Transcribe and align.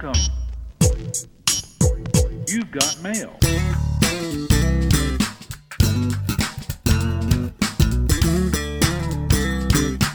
Welcome. 0.00 0.22
You've 2.46 2.70
got 2.70 3.02
mail. 3.02 3.36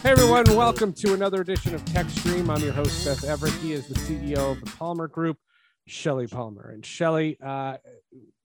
Hey 0.02 0.10
everyone, 0.10 0.46
welcome 0.56 0.94
to 0.94 1.14
another 1.14 1.42
edition 1.42 1.76
of 1.76 1.84
Tech 1.84 2.10
Stream. 2.10 2.50
I'm 2.50 2.62
your 2.62 2.72
host, 2.72 3.04
Seth 3.04 3.26
Everett. 3.26 3.52
He 3.56 3.74
is 3.74 3.88
the 3.88 3.96
CEO 3.96 4.54
of 4.54 4.62
the 4.62 4.72
Palmer 4.72 5.10
Group, 5.10 5.38
Shelly 5.86 6.28
Palmer. 6.28 6.70
And 6.70 6.86
Shelly, 6.86 7.38
uh, 7.44 7.76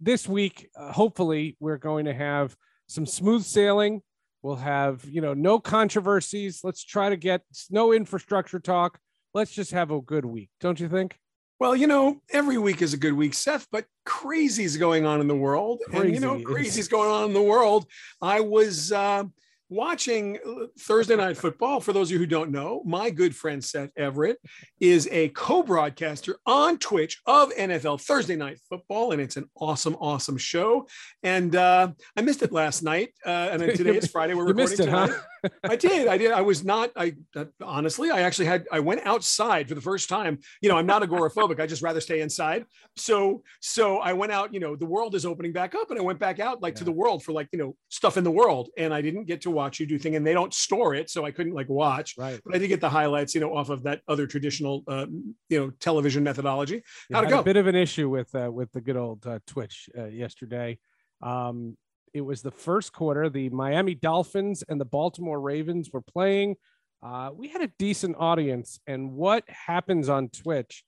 this 0.01 0.29
week, 0.29 0.69
uh, 0.77 0.91
hopefully, 0.91 1.57
we're 1.61 1.79
going 1.79 2.07
to 2.07 2.15
have 2.15 2.57
some 2.89 3.07
smooth 3.07 3.45
sailing. 3.45 4.03
We'll 4.43 4.57
have, 4.57 5.05
you 5.05 5.21
know, 5.21 5.35
no 5.35 5.61
controversies. 5.61 6.65
Let's 6.65 6.83
try 6.83 7.11
to 7.11 7.17
get 7.17 7.43
no 7.71 7.93
infrastructure 7.93 8.59
talk. 8.59 8.99
Let's 9.35 9.53
just 9.53 9.71
have 9.71 9.93
a 9.93 10.01
good 10.01 10.25
week, 10.25 10.51
don't 10.59 10.81
you 10.81 10.89
think? 10.89 11.17
Well, 11.61 11.75
you 11.75 11.89
know, 11.89 12.21
every 12.31 12.57
week 12.59 12.83
is 12.83 12.95
a 12.95 12.97
good 12.97 13.15
week, 13.15 13.35
Seth, 13.35 13.67
but 13.73 13.85
crazy's 14.05 14.77
going 14.77 15.05
on 15.07 15.21
in 15.21 15.27
the 15.27 15.35
world. 15.35 15.81
and, 15.93 16.13
you 16.15 16.21
know, 16.21 16.35
Crazy 16.35 16.41
is- 16.43 16.47
crazy's 16.47 16.89
going 16.89 17.11
on 17.11 17.25
in 17.25 17.35
the 17.35 17.43
world. 17.43 17.87
I 18.23 18.41
was 18.41 18.93
uh, 18.93 19.25
watching 19.71 20.39
uh, 20.47 20.67
Thursday 20.79 21.17
Night 21.17 21.37
Football. 21.37 21.81
For 21.81 21.93
those 21.93 22.09
of 22.09 22.13
you 22.13 22.19
who 22.19 22.27
don't 22.27 22.51
know, 22.51 22.83
my 22.85 23.11
good 23.11 23.35
friend 23.35 23.63
Seth 23.63 23.91
Everett 23.97 24.39
is 24.81 25.09
a 25.11 25.29
co 25.31 25.63
broadcaster 25.63 26.39
on 26.47 26.79
Twitch 26.79 27.21
of 27.27 27.51
NFL 27.51 28.01
Thursday 28.03 28.37
Night 28.37 28.59
Football, 28.69 29.13
and 29.13 29.21
it's 29.21 29.37
an 29.37 29.49
awesome, 29.57 29.97
awesome 30.01 30.37
show. 30.37 30.87
And 31.23 31.55
uh, 31.55 31.93
I 32.17 32.21
missed 32.23 32.43
it 32.43 32.53
last 32.53 32.83
night. 32.83 33.11
Uh, 33.25 33.49
and 33.53 33.63
then 33.63 33.77
today 33.77 33.97
is 33.97 34.07
Friday. 34.11 34.35
We're 34.35 34.49
You 34.49 34.55
recording 34.55 34.71
missed 34.71 34.81
it, 34.81 34.89
huh? 34.89 35.07
tonight. 35.07 35.21
I 35.65 35.77
did. 35.77 36.09
I 36.09 36.19
did. 36.19 36.33
I 36.33 36.41
was 36.41 36.65
not. 36.65 36.91
I 36.97 37.15
uh, 37.37 37.45
honestly, 37.63 38.11
I 38.11 38.23
actually 38.23 38.47
had. 38.47 38.67
I 38.73 38.81
went 38.81 39.07
outside 39.07 39.69
for 39.69 39.75
the 39.75 39.81
first 39.81 40.09
time. 40.09 40.39
You 40.61 40.69
know, 40.69 40.77
I'm 40.77 40.87
not 40.87 41.03
agoraphobic. 41.03 41.61
I 41.61 41.67
just 41.67 41.83
rather 41.83 42.01
stay 42.01 42.21
inside. 42.21 42.65
So, 42.97 43.43
so 43.61 43.99
I 43.99 44.15
went 44.15 44.33
out. 44.33 44.53
You 44.53 44.61
know, 44.61 44.75
the 44.77 44.87
world 44.87 45.15
is 45.15 45.25
opening 45.25 45.53
back 45.53 45.75
up, 45.75 45.91
and 45.91 45.99
I 45.99 46.03
went 46.03 46.19
back 46.19 46.41
out 46.41 46.63
like 46.63 46.75
to 46.77 46.85
the 46.85 46.93
world 46.93 47.23
for 47.23 47.33
like 47.33 47.49
you 47.53 47.59
know 47.59 47.77
stuff 47.89 48.17
in 48.17 48.25
the 48.25 48.31
world, 48.31 48.71
and 48.77 48.93
I 48.93 49.01
didn't 49.01 49.25
get 49.25 49.43
to 49.43 49.51
watch 49.59 49.81
you 49.81 49.87
do 49.87 49.99
thing, 49.99 50.15
and 50.17 50.25
they 50.27 50.33
don't 50.33 50.55
store 50.55 50.95
it, 50.95 51.11
so 51.11 51.25
I 51.25 51.31
couldn't 51.33 51.53
like 51.53 51.69
watch. 51.69 52.15
Right. 52.17 52.41
But 52.45 52.55
I 52.55 52.59
did 52.59 52.69
get 52.69 52.81
the 52.81 52.89
highlights, 52.89 53.35
you 53.35 53.41
know, 53.41 53.55
off 53.57 53.69
of 53.69 53.83
that 53.83 54.01
other 54.09 54.27
traditional, 54.27 54.85
uh, 54.89 55.07
you 55.49 55.59
know, 55.61 55.71
television 55.81 56.23
methodology. 56.25 56.77
You 57.11 57.17
How'd 57.17 57.25
it 57.25 57.31
go? 57.31 57.41
A 57.41 57.43
bit 57.43 57.57
of 57.57 57.67
an 57.67 57.75
issue 57.75 58.09
with 58.09 58.35
uh, 58.35 58.51
with 58.59 58.71
the 58.73 58.81
good 58.81 58.97
old 58.97 59.27
uh, 59.27 59.41
Twitch 59.47 59.91
uh, 59.99 60.07
yesterday. 60.07 60.79
Um, 61.23 61.77
it 62.15 62.23
was 62.23 62.41
the 62.43 62.51
first 62.51 62.93
quarter. 62.93 63.29
The 63.29 63.51
Miami 63.51 63.95
Dolphins 63.95 64.65
and 64.69 64.81
the 64.81 64.85
Baltimore 64.87 65.41
Ravens 65.41 65.91
were 65.93 66.01
playing. 66.03 66.57
Uh, 67.03 67.31
we 67.35 67.49
had 67.49 67.61
a 67.63 67.71
decent 67.79 68.17
audience, 68.19 68.81
and 68.87 69.13
what 69.13 69.45
happens 69.49 70.09
on 70.09 70.29
Twitch 70.31 70.85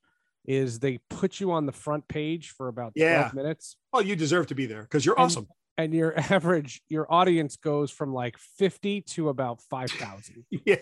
is 0.47 0.79
they 0.79 0.99
put 1.11 1.39
you 1.39 1.53
on 1.53 1.67
the 1.67 1.73
front 1.73 2.09
page 2.09 2.51
for 2.57 2.69
about 2.69 2.95
12 2.97 3.11
Yeah. 3.11 3.31
minutes, 3.35 3.77
Well, 3.93 4.03
you 4.03 4.17
deserve 4.17 4.47
to 4.49 4.55
be 4.55 4.65
there 4.67 4.83
because 4.83 5.05
you're 5.05 5.15
And- 5.17 5.25
awesome. 5.27 5.47
And 5.83 5.93
your 5.95 6.19
average 6.33 6.83
your 6.89 7.07
audience 7.13 7.57
goes 7.57 7.91
from 7.91 8.13
like 8.13 8.37
50 8.59 9.03
to 9.03 9.29
about 9.29 9.61
5,000 9.63 10.45
Yeah, 10.65 10.77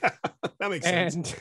that 0.61 0.71
makes 0.71 0.85
sense. 0.87 1.15
and 1.15 1.35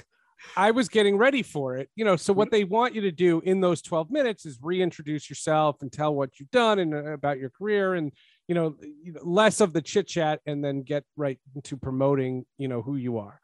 I 0.56 0.70
was 0.70 0.88
getting 0.88 1.18
ready 1.18 1.42
for 1.42 1.78
it, 1.78 1.90
you 1.96 2.06
know. 2.06 2.16
So 2.16 2.32
what 2.32 2.52
they 2.52 2.64
want 2.64 2.94
you 2.94 3.02
to 3.02 3.12
do 3.12 3.42
in 3.44 3.60
those 3.60 3.82
12 3.82 4.12
minutes 4.12 4.46
is 4.46 4.60
reintroduce 4.62 5.30
yourself 5.32 5.78
and 5.82 5.92
tell 5.92 6.14
what 6.14 6.40
you've 6.40 6.52
done 6.52 6.78
and 6.78 6.94
uh, 6.94 7.06
about 7.14 7.40
your 7.40 7.50
career, 7.50 7.96
and 7.96 8.12
you 8.48 8.54
know, 8.54 8.76
you 9.04 9.14
know, 9.14 9.22
less 9.24 9.62
of 9.62 9.74
the 9.74 9.82
chit 9.82 10.08
chat, 10.08 10.40
and 10.46 10.64
then 10.64 10.84
get 10.84 11.04
right 11.16 11.40
into 11.56 11.76
promoting, 11.76 12.46
you 12.60 12.68
know, 12.68 12.84
who 12.84 12.98
you 12.98 13.18
are. 13.18 13.40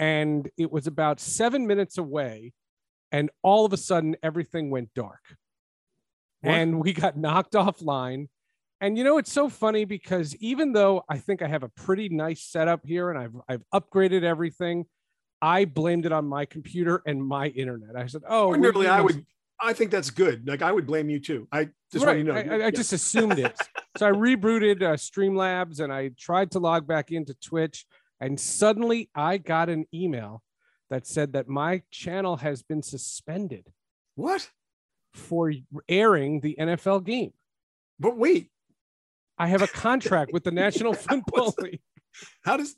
And 0.00 0.50
it 0.58 0.72
was 0.72 0.88
about 0.88 1.20
seven 1.20 1.68
minutes 1.68 1.98
away, 1.98 2.52
and 3.12 3.30
all 3.44 3.64
of 3.64 3.72
a 3.72 3.76
sudden 3.76 4.16
everything 4.20 4.70
went 4.70 4.92
dark, 4.92 5.22
What? 6.40 6.50
and 6.52 6.80
we 6.80 6.92
got 6.94 7.16
knocked 7.16 7.52
offline. 7.66 8.26
And 8.84 8.98
you 8.98 9.04
know, 9.04 9.16
it's 9.16 9.32
so 9.32 9.48
funny 9.48 9.86
because 9.86 10.36
even 10.36 10.74
though 10.74 11.04
I 11.08 11.16
think 11.16 11.40
I 11.40 11.48
have 11.48 11.62
a 11.62 11.70
pretty 11.70 12.10
nice 12.10 12.42
setup 12.42 12.84
here 12.84 13.08
and 13.08 13.18
I've 13.18 13.32
I've 13.48 13.62
upgraded 13.72 14.24
everything, 14.24 14.84
I 15.40 15.64
blamed 15.64 16.04
it 16.04 16.12
on 16.12 16.26
my 16.26 16.44
computer 16.44 17.02
and 17.06 17.24
my 17.24 17.46
internet. 17.46 17.96
I 17.96 18.06
said, 18.08 18.24
"Oh, 18.28 18.48
Ordinarily, 18.48 18.86
I 18.86 19.00
would. 19.00 19.24
I 19.58 19.72
think 19.72 19.90
that's 19.90 20.10
good. 20.10 20.46
Like 20.46 20.60
I 20.60 20.70
would 20.70 20.86
blame 20.86 21.08
you 21.08 21.18
too. 21.18 21.48
I 21.50 21.70
just 21.90 22.04
right. 22.04 22.16
want 22.16 22.18
you 22.18 22.24
know. 22.24 22.34
I, 22.34 22.42
I- 22.42 22.54
I 22.56 22.56
Yeah. 22.58 22.70
just 22.72 22.92
assumed 22.92 23.38
it. 23.38 23.58
so 23.96 24.06
I 24.06 24.10
rebooted 24.10 24.82
uh, 24.82 24.96
Streamlabs 24.96 25.80
and 25.80 25.90
I 25.90 26.10
tried 26.18 26.50
to 26.50 26.58
log 26.58 26.86
back 26.86 27.10
into 27.10 27.32
Twitch, 27.42 27.86
and 28.20 28.38
suddenly 28.38 29.08
I 29.14 29.38
got 29.38 29.70
an 29.70 29.86
email 29.94 30.42
that 30.90 31.06
said 31.06 31.32
that 31.32 31.48
my 31.48 31.80
channel 31.90 32.36
has 32.36 32.62
been 32.62 32.82
suspended 32.82 33.72
what? 34.14 34.50
for 35.14 35.54
airing 35.88 36.40
the 36.40 36.54
NFL 36.60 37.02
game. 37.06 37.32
But 37.98 38.18
wait, 38.18 38.50
I 39.38 39.48
have 39.48 39.62
a 39.62 39.66
contract 39.66 40.32
with 40.32 40.44
the 40.44 40.50
National 40.50 40.92
Football 41.08 41.54
League. 41.58 41.80
how 42.44 42.56
does? 42.56 42.76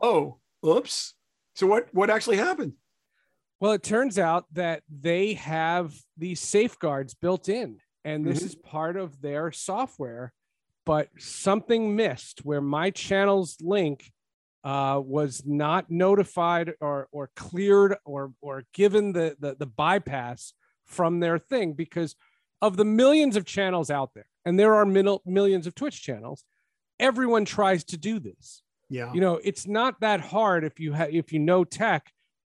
Oh, 0.00 0.38
oops. 0.66 1.14
So 1.54 1.66
what? 1.66 1.88
What 1.92 2.10
actually 2.10 2.36
happened? 2.36 2.74
Well, 3.60 3.72
it 3.72 3.82
turns 3.82 4.18
out 4.18 4.46
that 4.52 4.82
they 4.88 5.34
have 5.34 5.92
these 6.16 6.40
safeguards 6.40 7.14
built 7.14 7.48
in, 7.48 7.78
and 8.04 8.24
this 8.24 8.40
Mhm. 8.42 8.46
is 8.46 8.54
part 8.54 8.96
of 8.96 9.20
their 9.20 9.50
software. 9.52 10.32
But 10.86 11.08
something 11.18 11.94
missed 11.96 12.44
where 12.44 12.62
my 12.62 12.90
channel's 12.90 13.58
link 13.60 14.10
uh, 14.64 15.00
was 15.04 15.42
not 15.46 15.90
notified 15.90 16.74
or 16.80 17.08
or 17.12 17.30
cleared 17.36 17.96
or 18.04 18.32
or 18.40 18.64
given 18.72 19.12
the, 19.12 19.36
the 19.38 19.54
the 19.56 19.66
bypass 19.66 20.52
from 20.86 21.20
their 21.20 21.38
thing 21.38 21.74
because 21.74 22.16
of 22.62 22.76
the 22.76 22.84
millions 22.84 23.36
of 23.36 23.44
channels 23.44 23.90
out 23.90 24.14
there, 24.14 24.26
and 24.48 24.58
there 24.58 24.74
are 24.74 24.86
mil- 24.86 25.22
millions 25.26 25.66
of 25.66 25.74
Twitch 25.74 26.02
channels. 26.02 26.44
Everyone 26.98 27.44
tries 27.44 27.84
to 27.84 27.96
do 27.96 28.18
this 28.18 28.62
Yeah. 28.90 29.12
you 29.14 29.20
know 29.20 29.34
it's 29.44 29.66
not 29.66 30.00
that 30.00 30.20
hard 30.20 30.64
if 30.64 30.80
you 30.80 30.92
have 30.98 31.10
if 31.14 31.32
you 31.32 31.38
know 31.38 31.62
tech 31.64 32.02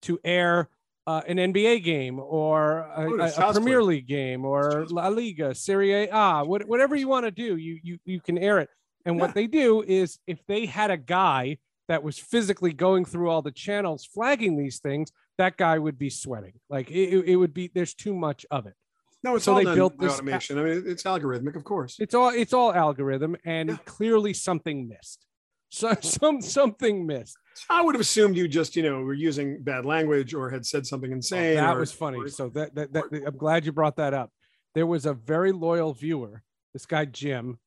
to 0.07 0.19
air 0.23 0.69
uh, 1.07 1.21
an 1.27 1.38
NBA 1.38 1.83
game 1.83 2.19
or 2.19 2.79
a, 2.79 3.05
Oh, 3.07 3.19
a- 3.19 3.49
a 3.49 3.53
Premier. 3.53 3.81
League 3.83 4.07
game 4.07 4.45
or 4.45 4.85
La 4.89 5.07
Liga, 5.07 5.55
Serie 5.55 5.93
A, 6.07 6.43
what, 6.45 6.67
whatever 6.67 6.95
you 6.95 7.07
want 7.07 7.25
to 7.25 7.31
do, 7.31 7.57
you 7.57 7.79
you 7.83 7.97
you 8.05 8.19
can 8.21 8.38
air 8.38 8.59
it. 8.59 8.69
And 9.05 9.15
Yeah. 9.15 9.21
what 9.21 9.33
they 9.33 9.47
do 9.47 9.81
is 9.81 10.19
if 10.27 10.39
they 10.47 10.65
had 10.67 10.91
a 10.91 10.97
guy 10.97 11.57
that 11.88 12.03
was 12.03 12.19
physically 12.19 12.73
going 12.73 13.05
through 13.05 13.29
all 13.31 13.41
the 13.41 13.51
channels 13.65 14.05
flagging 14.05 14.55
these 14.57 14.77
things, 14.79 15.11
that 15.39 15.57
guy 15.57 15.79
would 15.79 15.97
be 15.97 16.11
sweating. 16.11 16.53
Like 16.69 16.91
it- 16.91 17.25
it 17.31 17.35
would 17.38 17.53
be. 17.53 17.71
There's 17.73 17.95
too 17.95 18.13
much 18.13 18.45
of 18.51 18.67
it. 18.67 18.75
No, 19.24 19.35
it's 19.35 19.46
so 19.46 19.56
they 19.56 19.63
built 19.66 19.97
this- 20.00 20.13
automation. 20.13 20.57
I 20.57 20.63
mean, 20.63 20.84
it's 20.85 21.03
algorithmic, 21.03 21.56
of 21.56 21.63
course. 21.63 21.97
It's 22.00 22.13
all 22.16 22.30
it's 22.30 22.53
all 22.53 22.74
algorithm, 22.74 23.35
and 23.46 23.69
Yeah. 23.69 23.78
clearly 23.85 24.34
something 24.34 24.88
missed. 24.88 25.25
So 25.69 25.94
some 26.02 26.41
something 26.41 27.06
missed. 27.06 27.38
I 27.69 27.81
would 27.81 27.94
have 27.96 28.02
assumed 28.02 28.38
you 28.38 28.47
just, 28.47 28.75
you 28.75 28.84
know, 28.84 29.02
were 29.02 29.13
using 29.13 29.62
bad 29.62 29.85
language 29.85 30.34
or 30.34 30.50
had 30.50 30.66
said 30.66 30.88
something 30.88 31.12
Oh, 31.12 31.16
insane. 31.16 31.56
that 31.56 31.75
or- 31.75 31.80
was 31.80 31.91
funny. 31.91 32.18
or- 32.19 32.28
So 32.30 32.50
that, 32.50 32.74
that, 32.75 32.94
that 32.94 33.06
I'm 33.28 33.35
glad 33.38 33.66
you 33.66 33.72
brought 33.74 33.97
that 33.97 34.13
up. 34.13 34.31
There 34.75 34.85
was 34.88 35.06
a 35.06 35.13
very 35.13 35.51
loyal 35.51 35.94
viewer, 35.94 36.44
this 36.74 36.86
guy 36.86 37.03
Jim, 37.06 37.59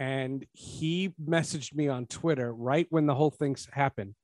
and 0.00 0.46
he 0.52 1.12
messaged 1.22 1.74
me 1.74 1.88
on 1.88 2.06
Twitter 2.06 2.52
right 2.54 2.86
when 2.90 3.06
the 3.06 3.14
whole 3.14 3.30
thing's 3.30 3.68
happened. 3.72 4.14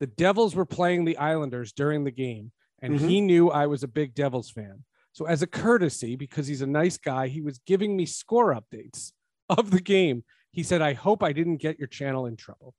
The 0.00 0.06
Devils 0.06 0.54
were 0.56 0.64
playing 0.64 1.04
the 1.04 1.18
Islanders 1.18 1.72
during 1.72 2.04
the 2.04 2.10
game, 2.10 2.52
and 2.80 2.98
Mhm. 2.98 3.08
he 3.08 3.20
knew 3.20 3.50
I 3.50 3.66
was 3.66 3.82
a 3.82 3.88
big 3.88 4.14
Devils 4.14 4.50
fan. 4.50 4.84
So 5.14 5.26
as 5.26 5.42
a 5.42 5.46
courtesy, 5.46 6.16
because 6.16 6.48
he's 6.48 6.60
a 6.60 6.66
nice 6.66 6.98
guy, 6.98 7.28
he 7.28 7.40
was 7.40 7.60
giving 7.66 7.96
me 7.96 8.04
score 8.04 8.52
updates 8.52 9.12
of 9.48 9.70
the 9.70 9.80
game. 9.80 10.24
He 10.50 10.62
said, 10.62 10.82
"I 10.82 10.92
hope 10.92 11.22
I 11.22 11.32
didn't 11.32 11.56
get 11.56 11.78
your 11.78 11.88
channel 11.88 12.26
in 12.26 12.36
trouble." 12.36 12.74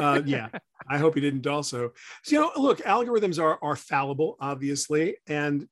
uh, 0.00 0.22
yeah, 0.26 0.48
I 0.88 0.98
hope 0.98 1.16
you 1.16 1.22
didn't 1.22 1.46
also. 1.46 1.92
So, 2.22 2.36
you 2.36 2.40
know, 2.40 2.50
look, 2.56 2.78
algorithms 2.82 3.42
are 3.42 3.58
are 3.62 3.76
fallible, 3.76 4.36
obviously, 4.40 5.16
and 5.26 5.66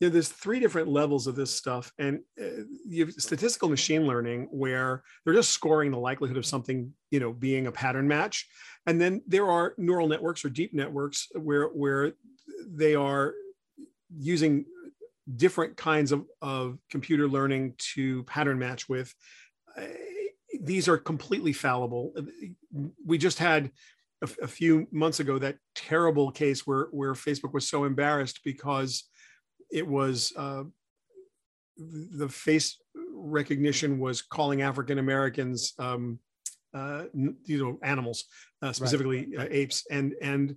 you 0.00 0.08
know, 0.08 0.12
there's 0.12 0.28
three 0.28 0.60
different 0.60 0.88
levels 0.88 1.26
of 1.26 1.34
this 1.34 1.54
stuff, 1.54 1.92
and 1.98 2.20
uh, 2.40 2.64
you 2.86 3.06
have 3.06 3.14
statistical 3.14 3.70
machine 3.70 4.06
learning 4.06 4.48
where 4.50 5.02
they're 5.24 5.34
just 5.34 5.52
scoring 5.52 5.90
the 5.90 5.98
likelihood 5.98 6.36
of 6.36 6.44
something, 6.44 6.92
you 7.10 7.20
know, 7.20 7.32
being 7.32 7.68
a 7.68 7.72
pattern 7.72 8.06
match, 8.06 8.46
and 8.86 9.00
then 9.00 9.22
there 9.26 9.48
are 9.48 9.74
neural 9.78 10.08
networks 10.08 10.44
or 10.44 10.50
deep 10.50 10.74
networks 10.74 11.28
where 11.34 11.68
where 11.68 12.12
they 12.66 12.94
are 12.94 13.34
using 14.14 14.66
different 15.36 15.76
kinds 15.76 16.12
of, 16.12 16.24
of 16.40 16.78
computer 16.90 17.28
learning 17.28 17.74
to 17.78 18.24
pattern 18.24 18.58
match 18.58 18.88
with. 18.88 19.14
Uh, 19.76 19.82
these 20.60 20.88
are 20.88 20.98
completely 20.98 21.52
fallible. 21.52 22.12
We 23.04 23.18
just 23.18 23.38
had 23.38 23.70
a, 24.22 24.28
a 24.42 24.48
few 24.48 24.86
months 24.92 25.20
ago 25.20 25.38
that 25.38 25.56
terrible 25.74 26.30
case 26.30 26.66
where 26.66 26.88
where 26.90 27.14
Facebook 27.14 27.52
was 27.52 27.68
so 27.68 27.84
embarrassed 27.84 28.40
because 28.44 29.04
it 29.70 29.86
was 29.86 30.32
uh, 30.36 30.64
the 31.76 32.28
face 32.28 32.78
recognition 33.14 33.98
was 33.98 34.22
calling 34.22 34.62
African 34.62 34.98
Americans 34.98 35.72
um, 35.78 36.18
uh, 36.74 37.04
you 37.14 37.64
know 37.64 37.78
animals 37.82 38.24
uh, 38.62 38.72
specifically 38.72 39.36
uh, 39.36 39.46
apes 39.50 39.84
and 39.90 40.14
and 40.22 40.56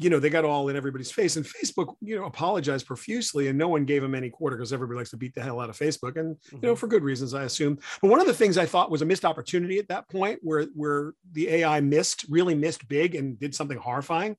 you 0.00 0.08
know, 0.10 0.20
they 0.20 0.30
got 0.30 0.44
all 0.44 0.68
in 0.68 0.76
everybody's 0.76 1.10
face. 1.10 1.36
And 1.36 1.44
Facebook, 1.44 1.96
you 2.00 2.16
know, 2.16 2.24
apologized 2.24 2.86
profusely 2.86 3.48
and 3.48 3.58
no 3.58 3.66
one 3.68 3.84
gave 3.84 4.00
them 4.00 4.14
any 4.14 4.30
quarter 4.30 4.56
because 4.56 4.72
everybody 4.72 4.96
likes 4.98 5.10
to 5.10 5.16
beat 5.16 5.34
the 5.34 5.42
hell 5.42 5.58
out 5.60 5.68
of 5.70 5.76
Facebook. 5.76 6.16
And, 6.16 6.36
you 6.52 6.60
know, 6.60 6.74
Mhm. 6.74 6.78
for 6.78 6.86
good 6.86 7.02
reasons, 7.02 7.34
I 7.34 7.42
assume. 7.42 7.80
But 8.00 8.08
one 8.08 8.20
of 8.20 8.28
the 8.28 8.32
things 8.34 8.56
I 8.56 8.64
thought 8.64 8.92
was 8.92 9.02
a 9.02 9.04
missed 9.04 9.24
opportunity 9.24 9.78
at 9.80 9.88
that 9.88 10.08
point 10.08 10.38
where, 10.42 10.66
where 10.74 11.14
the 11.32 11.48
AI 11.48 11.80
missed, 11.80 12.24
really 12.28 12.54
missed 12.54 12.86
big 12.88 13.16
and 13.16 13.38
did 13.40 13.56
something 13.56 13.76
horrifying 13.78 14.36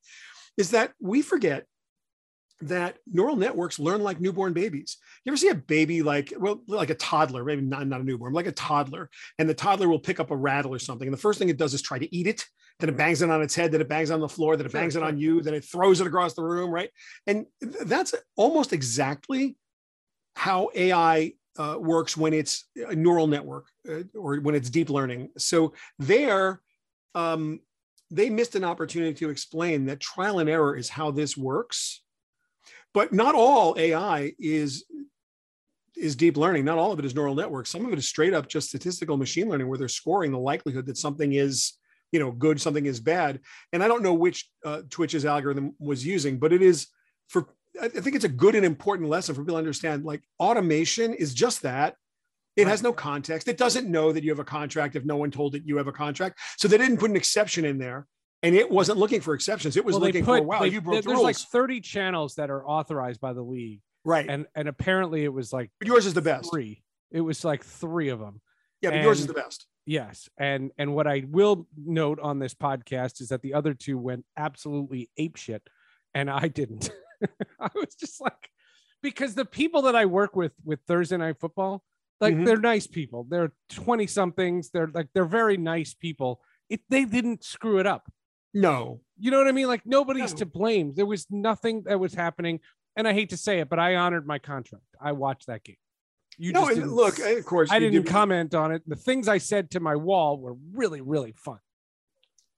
is 0.58 0.72
that 0.72 0.94
we 1.02 1.22
forget 1.22 1.66
that 2.62 2.98
neural 3.06 3.36
networks 3.36 3.80
learn 3.80 4.02
like 4.02 4.20
newborn 4.22 4.54
babies. 4.54 4.98
You 5.26 5.32
ever 5.32 5.38
see 5.38 5.48
a 5.50 5.56
baby 5.56 6.02
like, 6.02 6.34
well, 6.38 6.62
like 6.68 6.90
a 6.90 6.96
toddler, 6.96 7.44
maybe 7.44 7.62
not, 7.62 7.86
not 7.88 8.02
a 8.02 8.04
newborn, 8.04 8.34
like 8.34 8.48
a 8.48 8.52
toddler, 8.54 9.10
and 9.38 9.50
the 9.50 9.54
toddler 9.54 9.88
will 9.90 10.00
pick 10.00 10.20
up 10.22 10.32
a 10.32 10.36
rattle 10.38 10.74
or 10.74 10.80
something. 10.80 11.08
And 11.08 11.14
the 11.14 11.22
first 11.22 11.40
thing 11.40 11.50
it 11.50 11.58
does 11.58 11.74
is 11.74 11.82
try 11.82 12.00
to 12.00 12.16
eat 12.16 12.28
it. 12.28 12.46
Then 12.80 12.90
it 12.90 12.98
bangs 12.98 13.22
it 13.22 13.30
on 13.30 13.42
its 13.42 13.56
head, 13.56 13.72
then 13.72 13.82
it 13.82 13.90
bangs 13.90 14.10
on 14.10 14.22
the 14.22 14.30
floor, 14.30 14.56
then 14.56 14.66
it 14.66 14.72
Sure, 14.72 14.82
bangs 14.82 14.96
it 14.96 15.00
sure. 15.00 15.08
on 15.08 15.18
you, 15.18 15.42
then 15.42 15.54
it 15.54 15.66
throws 15.66 16.00
it 16.00 16.08
across 16.08 16.34
the 16.34 16.44
room, 16.44 16.72
right? 16.72 16.90
And 17.28 17.46
that's 17.62 18.16
almost 18.38 18.72
exactly 18.72 19.58
how 20.36 20.70
AI 20.74 21.34
uh, 21.58 21.76
works 21.78 22.16
when 22.16 22.34
it's 22.34 22.70
a 22.76 22.96
neural 22.96 23.28
network 23.28 23.66
uh, 23.90 24.04
or 24.16 24.38
when 24.38 24.56
it's 24.56 24.70
deep 24.70 24.90
learning. 24.90 25.30
So 25.38 25.74
there, 25.98 26.62
um, 27.16 27.60
they 28.12 28.30
missed 28.30 28.56
an 28.56 28.64
opportunity 28.64 29.14
to 29.16 29.30
explain 29.30 29.86
that 29.88 30.00
trial 30.00 30.40
and 30.40 30.50
error 30.50 30.76
is 30.76 30.88
how 30.88 31.12
this 31.12 31.36
works. 31.36 32.02
But 32.94 33.12
not 33.14 33.36
all 33.36 33.76
AI 33.78 34.34
is 34.40 34.86
is 35.98 36.16
deep 36.16 36.38
learning. 36.38 36.64
Not 36.64 36.78
all 36.78 36.94
of 36.94 37.00
it 37.00 37.06
is 37.06 37.14
neural 37.14 37.36
networks. 37.36 37.70
Some 37.70 37.86
of 37.86 37.92
it 37.92 38.00
is 38.00 38.08
straight 38.08 38.34
up 38.34 38.48
just 38.48 38.70
statistical 38.70 39.18
machine 39.18 39.50
learning, 39.50 39.68
where 39.68 39.78
they're 39.78 39.90
scoring 39.90 40.32
the 40.32 40.40
likelihood 40.40 40.86
that 40.86 40.98
something 40.98 41.34
is, 41.34 41.74
you 42.12 42.20
know, 42.20 42.32
good, 42.32 42.60
something 42.60 42.86
is 42.86 43.00
bad. 43.00 43.40
And 43.74 43.84
I 43.84 43.88
don't 43.88 44.04
know 44.04 44.14
which 44.14 44.50
uh, 44.66 44.82
Twitch's 44.90 45.26
algorithm 45.26 45.76
was 45.80 46.06
using, 46.06 46.38
but 46.40 46.54
it 46.54 46.62
is 46.62 46.88
for. 47.28 47.48
I 47.82 47.88
think 47.88 48.16
it's 48.16 48.26
a 48.26 48.30
good 48.30 48.56
and 48.56 48.66
important 48.66 49.10
lesson 49.10 49.36
for 49.36 49.42
people 49.42 49.54
to 49.54 49.60
understand. 49.60 50.04
Like 50.04 50.24
automation 50.40 51.14
is 51.14 51.34
just 51.34 51.62
that. 51.62 51.96
It 52.58 52.68
has 52.68 52.82
no 52.84 52.92
context. 52.92 53.48
It 53.48 53.58
doesn't 53.58 53.88
know 53.88 54.12
that 54.12 54.24
you 54.24 54.32
have 54.32 54.40
a 54.40 54.44
contract 54.44 54.96
if 54.98 55.06
no 55.06 55.16
one 55.16 55.32
told 55.32 55.56
it 55.56 55.62
you 55.66 55.78
have 55.78 55.88
a 55.88 55.94
contract. 55.94 56.40
So 56.58 56.68
they 56.68 56.78
didn't 56.78 56.98
put 56.98 57.10
an 57.10 57.16
exception 57.16 57.64
in 57.64 57.78
there, 57.78 58.06
and 58.44 58.54
it 58.54 58.70
wasn't 58.70 58.98
looking 58.98 59.22
for 59.22 59.34
exceptions. 59.34 59.78
It 59.78 59.86
was 59.86 59.94
Well, 59.94 60.02
looking 60.02 60.26
put, 60.26 60.40
for 60.40 60.46
wow, 60.46 60.60
they- 60.62 60.70
you 60.70 60.82
broke 60.82 60.96
the 60.96 61.02
there's 61.04 61.14
rules. 61.16 61.24
like 61.24 61.38
30 61.38 61.80
channels 61.80 62.36
that 62.36 62.50
are 62.50 62.66
authorized 62.68 63.22
by 63.22 63.32
the 63.34 63.44
league. 63.44 63.80
right, 64.04 64.26
And 64.28 64.46
and 64.56 64.68
apparently 64.68 65.24
it 65.24 65.32
was 65.32 65.54
like 65.54 65.70
but 65.80 65.88
yours 65.88 66.06
is 66.06 66.14
the 66.16 66.22
best. 66.22 66.50
three. 66.52 66.84
It 67.12 67.22
was 67.22 67.46
like 67.46 67.64
three 67.64 68.10
of 68.10 68.20
them. 68.20 68.42
Yeah, 68.82 68.90
but 68.90 69.04
yours 69.04 69.20
is 69.22 69.28
the 69.28 69.34
best. 69.34 69.68
Yes, 69.90 70.30
and 70.38 70.70
and 70.78 70.94
what 70.94 71.08
I 71.08 71.24
will 71.28 71.68
note 71.76 72.20
on 72.20 72.38
this 72.38 72.54
podcast 72.54 73.22
is 73.22 73.30
that 73.30 73.42
the 73.42 73.56
other 73.56 73.74
two 73.74 73.98
went 73.98 74.24
absolutely 74.38 75.10
apeshit, 75.20 75.62
and 76.14 76.30
I 76.30 76.48
didn't. 76.48 76.92
I 77.60 77.70
was 77.74 77.96
just 77.96 78.22
like, 78.22 78.52
because 79.02 79.34
the 79.34 79.46
people 79.46 79.82
that 79.84 79.96
I 79.96 80.06
work 80.06 80.36
with 80.36 80.52
with 80.64 80.80
Thursday 80.88 81.18
Night 81.18 81.40
Football, 81.40 81.84
like 82.22 82.36
Mhm. 82.36 82.46
they're 82.46 82.58
nice 82.58 82.86
people. 82.86 83.26
They're 83.28 83.52
twenty 83.70 84.06
somethings. 84.06 84.70
They're 84.70 84.92
like 84.94 85.08
they're 85.16 85.26
very 85.26 85.58
nice 85.58 85.96
people. 85.96 86.40
It 86.70 86.82
they 86.90 87.06
didn't 87.06 87.44
screw 87.44 87.80
it 87.80 87.88
up. 87.88 88.12
No, 88.54 89.02
You 89.18 89.32
know 89.32 89.40
what 89.40 89.48
I 89.48 89.52
mean? 89.54 89.68
Like 89.68 89.88
nobody's 89.88 90.34
No. 90.34 90.38
to 90.40 90.46
blame. 90.46 90.94
There 90.94 91.08
was 91.08 91.26
nothing 91.32 91.82
that 91.86 92.00
was 92.00 92.14
happening, 92.14 92.60
and 92.96 93.08
I 93.08 93.14
hate 93.14 93.30
to 93.32 93.38
say 93.38 93.60
it, 93.60 93.70
but 93.70 93.80
I 93.80 93.96
honored 93.96 94.28
my 94.28 94.38
contract. 94.38 94.86
I 95.02 95.14
watched 95.14 95.48
that 95.48 95.64
game. 95.64 95.78
You 96.40 96.54
no. 96.54 96.62
just 96.62 96.76
didn't 96.76 96.94
look, 96.94 97.20
of 97.20 97.46
course, 97.46 97.70
I 97.70 97.76
you 97.76 97.92
didn't 97.92 98.06
did- 98.06 98.12
comment 98.12 98.56
on 98.56 98.72
it. 98.72 98.82
The 98.88 98.96
things 98.96 99.28
I 99.28 99.38
said 99.38 99.70
to 99.72 99.80
my 99.80 99.96
wall 99.96 100.40
were 100.40 100.56
really, 100.74 101.02
really 101.02 101.34
fun. 101.34 101.60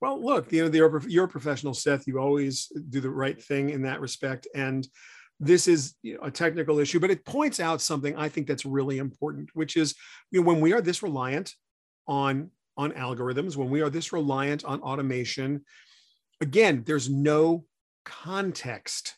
Well, 0.00 0.24
look, 0.24 0.50
you 0.52 0.64
know, 0.64 0.72
you're, 0.72 1.02
you're 1.08 1.24
a 1.26 1.28
professional, 1.28 1.74
Seth. 1.74 2.06
You 2.06 2.18
always 2.18 2.66
do 2.88 3.00
the 3.00 3.10
right 3.10 3.40
thing 3.40 3.70
in 3.70 3.82
that 3.82 4.00
respect. 4.00 4.46
And 4.54 4.86
this 5.38 5.66
is 5.66 5.94
you 6.02 6.14
know, 6.14 6.20
a 6.22 6.30
technical 6.30 6.78
issue, 6.78 7.00
but 7.00 7.10
it 7.10 7.24
points 7.24 7.58
out 7.60 7.80
something 7.80 8.16
I 8.16 8.28
think 8.28 8.46
that's 8.46 8.64
really 8.64 8.98
important, 8.98 9.50
which 9.54 9.76
is 9.76 9.94
you 10.30 10.40
know, 10.40 10.46
when 10.46 10.60
we 10.60 10.72
are 10.72 10.80
this 10.80 11.02
reliant 11.02 11.54
on 12.06 12.50
on 12.76 12.92
algorithms, 12.92 13.56
when 13.56 13.68
we 13.68 13.82
are 13.82 13.90
this 13.90 14.12
reliant 14.12 14.64
on 14.64 14.80
automation, 14.80 15.64
again, 16.40 16.84
there's 16.86 17.10
no 17.10 17.64
context. 18.04 19.16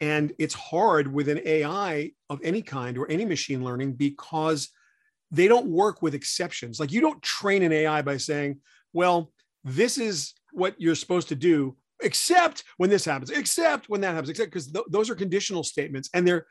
And 0.00 0.32
it's 0.38 0.54
hard 0.54 1.12
with 1.12 1.28
an 1.28 1.40
AI 1.44 2.12
of 2.28 2.40
any 2.42 2.62
kind 2.62 2.98
or 2.98 3.10
any 3.10 3.24
machine 3.24 3.64
learning 3.64 3.94
because 3.94 4.70
they 5.30 5.48
don't 5.48 5.66
work 5.66 6.02
with 6.02 6.14
exceptions. 6.14 6.78
Like 6.78 6.92
you 6.92 7.00
don't 7.00 7.22
train 7.22 7.62
an 7.62 7.72
AI 7.72 8.02
by 8.02 8.16
saying, 8.16 8.60
well, 8.92 9.32
this 9.64 9.98
is 9.98 10.34
what 10.52 10.74
you're 10.78 10.94
supposed 10.94 11.28
to 11.28 11.34
do, 11.34 11.76
except 12.02 12.64
when 12.76 12.90
this 12.90 13.04
happens, 13.04 13.30
except 13.30 13.88
when 13.88 14.00
that 14.02 14.10
happens, 14.14 14.30
except 14.30 14.50
because 14.50 14.70
th- 14.70 14.84
those 14.90 15.10
are 15.10 15.14
conditional 15.14 15.64
statements. 15.64 16.10
And 16.14 16.26
there, 16.26 16.46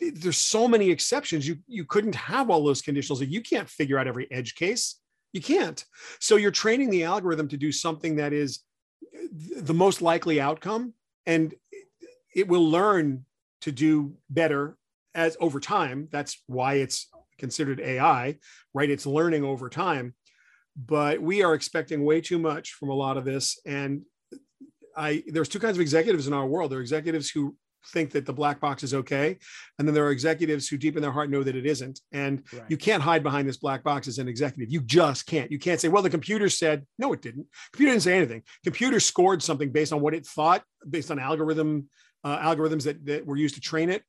there's 0.00 0.38
so 0.38 0.68
many 0.68 0.90
exceptions. 0.90 1.48
You, 1.48 1.56
you 1.66 1.84
couldn't 1.84 2.14
have 2.14 2.50
all 2.50 2.64
those 2.64 2.82
conditionals. 2.82 3.26
You 3.26 3.40
can't 3.40 3.68
figure 3.68 3.98
out 3.98 4.06
every 4.06 4.30
edge 4.30 4.54
case. 4.54 5.00
You 5.32 5.40
can't. 5.40 5.84
So 6.20 6.36
you're 6.36 6.50
training 6.50 6.90
the 6.90 7.04
algorithm 7.04 7.48
to 7.48 7.56
do 7.56 7.72
something 7.72 8.16
that 8.16 8.32
is 8.32 8.60
the 9.56 9.74
most 9.74 10.00
likely 10.00 10.40
outcome. 10.40 10.94
And 11.26 11.54
it 12.38 12.46
will 12.46 12.70
learn 12.70 13.24
to 13.62 13.72
do 13.72 14.14
better 14.30 14.76
as 15.12 15.36
over 15.40 15.58
time. 15.58 16.06
That's 16.12 16.40
why 16.46 16.74
it's 16.74 17.08
considered 17.36 17.80
AI, 17.80 18.36
right? 18.72 18.88
It's 18.90 19.06
learning 19.06 19.42
over 19.42 19.68
time. 19.68 20.14
But 20.76 21.20
we 21.20 21.42
are 21.42 21.54
expecting 21.54 22.04
way 22.04 22.20
too 22.20 22.38
much 22.38 22.74
from 22.74 22.90
a 22.90 22.94
lot 22.94 23.16
of 23.16 23.24
this. 23.24 23.58
And 23.66 24.02
I 24.96 25.24
there's 25.26 25.48
two 25.48 25.58
kinds 25.58 25.76
of 25.76 25.80
executives 25.80 26.28
in 26.28 26.32
our 26.32 26.46
world. 26.46 26.70
There 26.70 26.78
are 26.78 26.82
executives 26.82 27.28
who 27.28 27.56
think 27.92 28.10
that 28.12 28.26
the 28.26 28.32
black 28.32 28.60
box 28.60 28.82
is 28.82 28.94
okay. 28.94 29.38
And 29.78 29.86
then 29.86 29.94
there 29.94 30.06
are 30.06 30.10
executives 30.10 30.68
who 30.68 30.76
deep 30.76 30.96
in 30.96 31.02
their 31.02 31.12
heart 31.12 31.30
know 31.30 31.42
that 31.42 31.56
it 31.56 31.66
isn't. 31.66 32.00
And 32.12 32.42
Right. 32.52 32.62
you 32.68 32.76
can't 32.76 33.02
hide 33.02 33.22
behind 33.22 33.48
this 33.48 33.56
black 33.56 33.82
box 33.82 34.08
as 34.08 34.18
an 34.18 34.28
executive. 34.28 34.70
You 34.70 34.80
just 34.80 35.26
can't. 35.26 35.50
You 35.50 35.58
can't 35.58 35.80
say, 35.80 35.88
well, 35.88 36.02
the 36.02 36.10
computer 36.10 36.48
said, 36.48 36.86
no, 36.98 37.12
it 37.12 37.22
didn't. 37.22 37.46
Computer 37.72 37.92
didn't 37.92 38.02
say 38.02 38.16
anything. 38.16 38.42
Computer 38.64 39.00
scored 39.00 39.42
something 39.42 39.70
based 39.70 39.92
on 39.92 40.00
what 40.00 40.14
it 40.14 40.26
thought, 40.26 40.62
based 40.88 41.10
on 41.10 41.18
algorithm 41.18 41.88
uh, 42.24 42.38
algorithms 42.38 42.84
that, 42.84 43.04
that 43.06 43.26
were 43.26 43.36
used 43.36 43.54
to 43.54 43.60
train 43.60 43.90
it. 43.90 44.02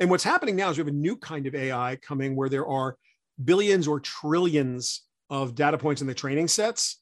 And 0.00 0.10
what's 0.10 0.24
happening 0.24 0.56
now 0.56 0.70
is 0.70 0.76
we 0.76 0.82
have 0.82 0.88
a 0.88 0.92
new 0.92 1.16
kind 1.16 1.46
of 1.46 1.54
AI 1.54 1.96
coming 1.96 2.36
where 2.36 2.48
there 2.48 2.66
are 2.66 2.96
billions 3.42 3.86
or 3.88 4.00
trillions 4.00 5.02
of 5.30 5.54
data 5.54 5.78
points 5.78 6.00
in 6.00 6.06
the 6.06 6.14
training 6.14 6.48
sets. 6.48 7.00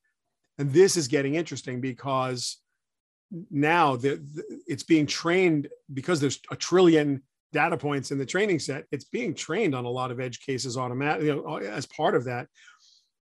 And 0.59 0.73
this 0.73 0.97
is 0.97 1.09
getting 1.09 1.35
interesting 1.35 1.81
because 1.81 2.59
now 3.51 3.97
the, 3.97 4.17
the- 4.17 4.61
it's 4.67 4.83
being 4.85 5.07
trained 5.07 5.69
because 5.93 6.21
there's 6.21 6.41
a 6.51 6.57
trillion 6.57 7.23
data 7.53 7.77
points 7.77 8.11
in 8.11 8.19
the 8.19 8.27
training 8.27 8.59
set. 8.59 8.85
It's 8.91 9.05
being 9.05 9.35
trained 9.35 9.75
on 9.75 9.85
a 9.85 9.91
lot 9.91 10.11
of 10.11 10.21
edge 10.21 10.41
cases 10.41 10.77
automatically 10.77 11.29
you 11.29 11.37
know, 11.37 11.57
as 11.59 11.87
part 11.87 12.15
of 12.15 12.25
that. 12.25 12.49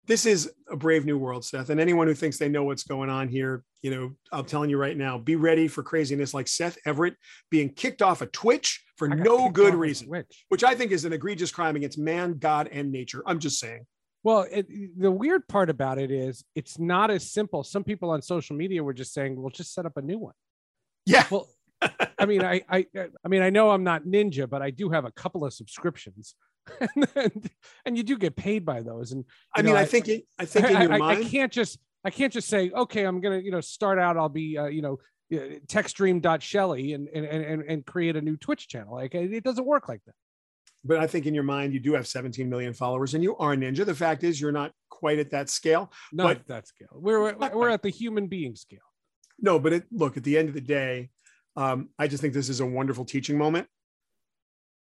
This 0.07 0.25
is 0.25 0.51
a 0.69 0.75
brave 0.75 1.05
new 1.05 1.17
world, 1.17 1.45
Seth. 1.45 1.69
And 1.69 1.79
anyone 1.79 2.07
who 2.07 2.13
thinks 2.13 2.37
they 2.37 2.49
know 2.49 2.63
what's 2.63 2.83
going 2.83 3.09
on 3.09 3.27
here, 3.27 3.63
you 3.81 3.91
know, 3.91 4.11
I'm 4.31 4.45
telling 4.45 4.69
you 4.69 4.77
right 4.77 4.97
now, 4.97 5.17
be 5.17 5.35
ready 5.35 5.67
for 5.67 5.83
craziness 5.83 6.33
like 6.33 6.47
Seth 6.47 6.77
Everett 6.85 7.15
being 7.49 7.69
kicked 7.69 8.01
off 8.01 8.21
of 8.21 8.31
Twitch 8.31 8.83
for 8.97 9.07
no 9.07 9.49
good 9.49 9.75
reason, 9.75 10.07
Twitch. 10.07 10.45
which 10.49 10.63
I 10.63 10.75
think 10.75 10.91
is 10.91 11.05
an 11.05 11.13
egregious 11.13 11.51
crime 11.51 11.75
against 11.75 11.97
man, 11.97 12.39
God, 12.39 12.67
and 12.71 12.91
nature. 12.91 13.23
I'm 13.25 13.39
just 13.39 13.59
saying. 13.59 13.85
Well, 14.23 14.45
it, 14.51 14.67
the 14.99 15.11
weird 15.11 15.47
part 15.47 15.69
about 15.69 15.97
it 15.97 16.11
is 16.11 16.43
it's 16.55 16.77
not 16.77 17.09
as 17.09 17.31
simple. 17.31 17.63
Some 17.63 17.83
people 17.83 18.11
on 18.11 18.21
social 18.21 18.55
media 18.55 18.83
were 18.83 18.93
just 18.93 19.13
saying, 19.13 19.39
"Well, 19.39 19.49
just 19.49 19.73
set 19.73 19.85
up 19.85 19.97
a 19.97 20.01
new 20.01 20.19
one." 20.19 20.35
Yeah. 21.05 21.25
Well, 21.31 21.47
I 22.19 22.25
mean, 22.27 22.43
I, 22.43 22.61
I, 22.69 22.85
I 22.95 23.27
mean, 23.27 23.41
I 23.41 23.49
know 23.49 23.71
I'm 23.71 23.83
not 23.83 24.03
Ninja, 24.03 24.47
but 24.47 24.61
I 24.61 24.69
do 24.69 24.89
have 24.89 25.05
a 25.05 25.11
couple 25.11 25.43
of 25.45 25.53
subscriptions, 25.53 26.35
and, 27.15 27.49
and 27.85 27.97
you 27.97 28.03
do 28.03 28.17
get 28.17 28.35
paid 28.35 28.65
by 28.65 28.81
those. 28.81 29.11
And 29.11 29.25
I 29.55 29.61
mean, 29.61 29.73
know, 29.73 29.79
I 29.79 29.85
think, 29.85 30.07
it, 30.07 30.25
I 30.39 30.45
think 30.45 30.69
in 30.69 30.75
I, 30.75 30.83
your 30.83 31.03
I- 31.03 31.09
I 31.17 31.23
can't 31.23 31.51
just, 31.51 31.79
I 32.03 32.09
can't 32.09 32.33
just 32.33 32.47
say, 32.47 32.71
okay, 32.71 33.03
I'm 33.03 33.21
gonna, 33.21 33.39
you 33.39 33.51
know, 33.51 33.61
start 33.61 33.99
out. 33.99 34.17
I'll 34.17 34.29
be, 34.29 34.57
uh, 34.57 34.65
you 34.65 34.81
know, 34.81 34.97
techstream.shelly 35.67 36.93
and, 36.93 37.07
and 37.09 37.25
and 37.25 37.61
and 37.63 37.85
create 37.85 38.15
a 38.15 38.21
new 38.21 38.37
Twitch 38.37 38.67
channel. 38.67 38.95
Like 38.95 39.15
it 39.15 39.43
doesn't 39.43 39.65
work 39.65 39.87
like 39.87 40.01
that. 40.05 40.15
but 40.83 40.97
I 40.97 41.07
think 41.07 41.25
in 41.25 41.33
your 41.33 41.43
mind, 41.43 41.73
you 41.73 41.79
do 41.79 41.93
have 41.93 42.07
17 42.07 42.49
million 42.49 42.73
followers 42.73 43.13
and 43.13 43.23
you 43.23 43.35
are 43.37 43.53
a 43.53 43.57
ninja. 43.57 43.85
The 43.85 43.95
fact 43.95 44.23
is, 44.23 44.39
you're 44.41 44.51
not 44.51 44.71
quite 44.89 45.19
at 45.19 45.29
that 45.31 45.49
scale. 45.49 45.91
Not 46.11 46.23
But- 46.25 46.37
at 46.37 46.47
that 46.47 46.67
scale. 46.67 46.89
We're 46.93 47.33
we're, 47.35 47.55
we're 47.55 47.69
at 47.69 47.81
the 47.83 47.89
human 47.89 48.27
being 48.27 48.55
scale. 48.55 48.79
No, 49.39 49.59
but 49.59 49.73
it, 49.73 49.83
look, 49.91 50.17
at 50.17 50.23
the 50.23 50.37
end 50.37 50.49
of 50.49 50.53
the 50.55 50.61
day, 50.61 51.09
um, 51.55 51.89
I 51.97 52.07
just 52.07 52.21
think 52.21 52.33
this 52.33 52.49
is 52.49 52.59
a 52.59 52.65
wonderful 52.65 53.05
teaching 53.05 53.37
moment. 53.37 53.67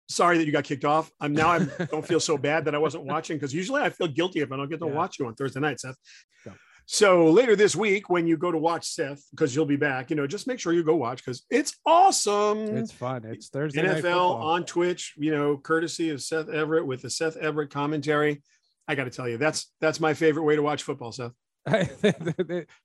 Sorry 0.09 0.39
that 0.39 0.45
you 0.47 0.53
got 0.53 0.65
kicked 0.65 0.85
off. 0.85 1.11
I'm 1.21 1.33
now 1.33 1.49
I 1.49 1.59
don't 1.91 2.07
feel 2.07 2.21
so 2.21 2.39
bad 2.39 2.65
that 2.67 2.75
I 2.75 2.79
wasn't 2.79 3.05
watching 3.05 3.37
because 3.37 3.53
usually 3.55 3.83
I 3.83 3.91
feel 3.91 4.07
guilty 4.09 4.41
if 4.41 4.53
I 4.53 4.57
don't 4.57 4.69
get 4.69 4.81
to 4.81 4.87
Yeah. 4.87 4.93
watch 4.93 5.19
you 5.19 5.27
on 5.27 5.35
Thursday 5.35 5.61
night, 5.61 5.81
Seth. 5.81 5.97
Yeah. 6.45 6.53
So 6.89 7.27
later 7.33 7.57
this 7.57 7.75
week, 7.75 8.09
when 8.09 8.29
you 8.29 8.37
go 8.37 8.53
to 8.53 8.59
watch 8.59 8.87
Seth, 8.87 9.21
because 9.33 9.55
you'll 9.57 9.67
be 9.67 9.75
back, 9.77 10.09
you 10.11 10.15
know, 10.17 10.27
just 10.29 10.47
make 10.47 10.61
sure 10.61 10.73
you 10.73 10.85
go 10.85 10.95
watch 10.95 11.25
because 11.25 11.45
it's 11.51 11.75
awesome. 11.85 12.77
It's 12.77 12.93
fun. 12.93 13.25
It's 13.25 13.49
Thursday 13.49 13.83
night 13.83 14.05
NFL 14.05 14.35
on 14.37 14.65
Twitch, 14.65 15.15
you 15.17 15.33
know, 15.33 15.57
courtesy 15.57 16.11
of 16.11 16.23
Seth 16.23 16.49
Everett 16.49 16.87
with 16.87 17.03
the 17.03 17.11
Seth 17.11 17.37
Everett 17.37 17.71
commentary. 17.71 18.43
I 18.87 18.95
got 18.95 19.05
to 19.05 19.11
tell 19.11 19.29
you, 19.29 19.37
that's 19.37 19.73
that's 19.81 19.99
my 19.99 20.15
favorite 20.15 20.45
way 20.45 20.55
to 20.55 20.63
watch 20.63 20.85
football, 20.85 21.11
Seth. 21.11 21.33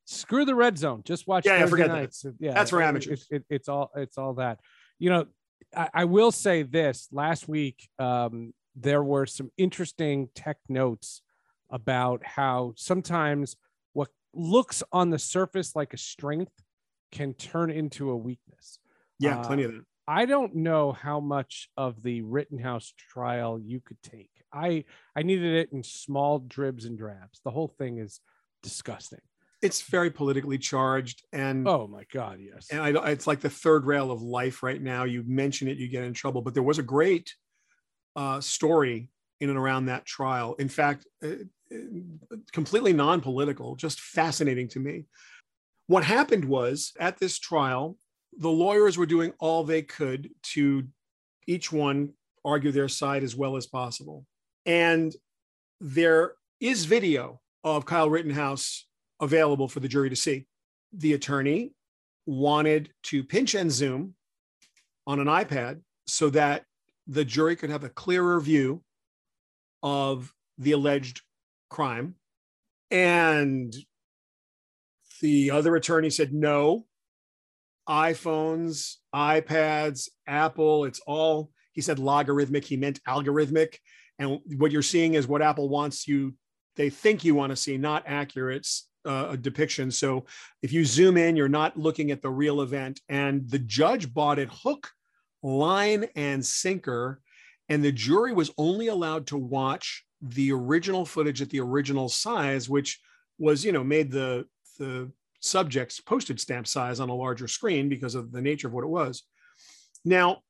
Screw 0.06 0.46
the 0.46 0.56
red 0.56 0.78
zone. 0.78 1.02
Just 1.06 1.28
watch. 1.28 1.46
Yeah, 1.46 1.60
yeah 1.60 1.66
forget 1.68 1.88
nights. 1.90 2.22
that. 2.24 2.36
Yeah, 2.40 2.54
That's 2.54 2.72
for 2.72 2.82
amateurs. 2.82 3.28
It, 3.30 3.36
it, 3.38 3.44
it's 3.50 3.70
all. 3.70 3.92
It's 3.96 4.18
all 4.18 4.34
that. 4.36 4.60
You 5.00 5.10
know, 5.12 5.26
I, 5.76 5.90
I 5.94 6.06
will 6.06 6.32
say 6.32 6.64
this. 6.64 7.08
Last 7.12 7.48
week, 7.48 7.90
um, 8.00 8.54
there 8.76 9.04
were 9.04 9.26
some 9.26 9.52
interesting 9.58 10.30
tech 10.36 10.58
notes 10.70 11.22
about 11.70 12.26
how 12.26 12.74
sometimes 12.76 13.56
what 13.94 14.10
looks 14.34 14.84
on 14.92 15.10
the 15.10 15.20
surface 15.20 15.76
like 15.76 15.94
a 15.94 15.98
strength 15.98 16.52
can 17.12 17.34
turn 17.34 17.70
into 17.72 18.10
a 18.10 18.16
weakness. 18.16 18.80
Yeah, 19.20 19.40
Uh, 19.40 19.48
plenty 19.48 19.64
of 19.64 19.72
that. 19.74 19.82
I 20.08 20.26
don't 20.26 20.56
know 20.56 20.92
how 20.92 21.20
much 21.20 21.70
of 21.78 22.02
the 22.02 22.22
Rittenhouse 22.22 22.94
trial 22.98 23.60
you 23.60 23.80
could 23.80 24.02
take. 24.02 24.32
I 24.52 24.84
I 25.16 25.22
needed 25.22 25.54
it 25.54 25.72
in 25.72 25.84
small 25.84 26.40
dribs 26.40 26.86
and 26.86 26.98
drabs. 26.98 27.40
The 27.46 27.52
whole 27.52 27.70
thing 27.78 27.98
is 27.98 28.20
disgusting. 28.64 29.22
It's 29.62 29.82
very 29.84 30.10
politically 30.10 30.58
charged, 30.58 31.24
and 31.32 31.68
Oh 31.68 31.88
my 31.88 32.04
god, 32.12 32.40
yes. 32.42 32.68
and 32.72 32.82
I, 32.82 33.12
it's 33.12 33.28
like 33.28 33.42
the 33.42 33.50
third 33.50 33.86
rail 33.86 34.12
of 34.12 34.22
life 34.22 34.64
right 34.64 34.82
now. 34.82 35.04
You 35.04 35.24
mention 35.28 35.68
it, 35.68 35.78
you 35.78 35.88
get 35.88 36.04
in 36.04 36.14
trouble. 36.14 36.42
But 36.42 36.54
there 36.54 36.64
was 36.64 36.80
a 36.80 36.84
great 36.84 37.34
uh, 38.16 38.42
story 38.42 39.10
in 39.40 39.50
and 39.50 39.58
around 39.58 39.86
that 39.86 40.06
trial. 40.06 40.56
In 40.56 40.68
fact, 40.68 41.06
uh, 41.24 41.28
uh, 41.74 42.36
completely 42.52 42.94
non-political, 42.94 43.76
just 43.76 44.00
fascinating 44.00 44.68
to 44.70 44.80
me. 44.80 45.06
What 45.88 46.04
happened 46.04 46.46
was 46.46 46.94
at 47.00 47.18
this 47.18 47.38
trial, 47.38 47.98
the 48.38 48.50
lawyers 48.50 48.98
were 48.98 49.06
doing 49.06 49.34
all 49.40 49.64
they 49.64 49.82
could 49.82 50.30
to 50.54 50.88
each 51.48 51.72
one 51.72 52.14
argue 52.46 52.72
their 52.72 52.88
side 52.88 53.24
as 53.24 53.36
well 53.36 53.58
as 53.58 53.68
possible. 53.68 54.26
And 54.66 55.14
there 55.80 56.34
is 56.60 56.86
video 56.86 57.42
of 57.64 57.86
Kyle 57.86 58.10
Rittenhouse 58.10 58.86
available 59.22 59.68
for 59.68 59.80
the 59.80 59.88
jury 59.88 60.10
to 60.10 60.16
see. 60.16 60.48
The 60.94 61.14
attorney 61.14 61.74
wanted 62.26 62.92
to 63.04 63.24
pinch 63.24 63.56
and 63.56 63.72
zoom 63.72 64.16
on 65.08 65.20
an 65.20 65.28
iPad 65.28 65.82
so 66.08 66.30
that 66.32 66.66
the 67.08 67.24
jury 67.24 67.56
could 67.56 67.70
have 67.70 67.84
a 67.84 67.90
clearer 67.90 68.40
view 68.42 68.84
of 69.82 70.34
the 70.58 70.74
alleged 70.74 71.22
crime. 71.70 72.16
And 72.90 73.74
the 75.22 75.52
other 75.52 75.76
attorney 75.76 76.10
said, 76.10 76.34
no, 76.34 76.86
iPhones, 77.88 78.96
iPads, 79.14 80.10
Apple, 80.28 80.86
it's 80.86 81.00
all, 81.08 81.52
he 81.74 81.82
said 81.82 82.00
logarithmic, 82.00 82.66
he 82.66 82.78
meant 82.78 83.04
algorithmic. 83.08 83.78
And 84.20 84.40
what 84.58 84.72
you're 84.72 84.82
seeing 84.82 85.14
is 85.14 85.28
what 85.28 85.42
Apple 85.42 85.70
wants 85.70 86.08
you, 86.08 86.36
they 86.76 86.90
think 86.90 87.24
you 87.24 87.36
want 87.36 87.52
to 87.52 87.56
see, 87.56 87.78
not 87.78 88.04
accurate 88.06 88.68
uh, 89.06 89.36
depiction. 89.36 89.92
So 89.92 90.26
if 90.62 90.72
you 90.72 90.86
zoom 90.86 91.18
in, 91.18 91.36
you're 91.36 91.50
not 91.50 91.78
looking 91.78 92.12
at 92.12 92.22
the 92.22 92.30
real 92.30 92.62
event. 92.62 93.02
And 93.10 93.50
the 93.50 93.60
judge 93.60 94.14
bought 94.14 94.40
it 94.40 94.50
hook, 94.52 94.92
line, 95.44 96.08
and 96.16 96.46
sinker. 96.46 97.22
And 97.70 97.84
the 97.84 97.92
jury 97.92 98.34
was 98.34 98.52
only 98.58 98.88
allowed 98.88 99.28
to 99.28 99.38
watch 99.38 100.06
the 100.22 100.52
original 100.52 101.06
footage 101.06 101.42
at 101.42 101.50
the 101.50 101.60
original 101.60 102.10
size, 102.10 102.70
which 102.70 103.00
was, 103.40 103.66
you 103.66 103.72
know, 103.72 103.84
made 103.84 104.12
the 104.12 104.46
the 104.78 105.12
subject's 105.42 106.00
postage 106.00 106.40
stamp 106.40 106.68
size 106.68 107.00
on 107.00 107.10
a 107.10 107.16
larger 107.16 107.48
screen 107.48 107.90
because 107.90 108.16
of 108.16 108.32
the 108.32 108.42
nature 108.42 108.68
of 108.68 108.74
what 108.74 108.84
it 108.84 108.88
was. 108.90 109.24
Now, 110.06 110.42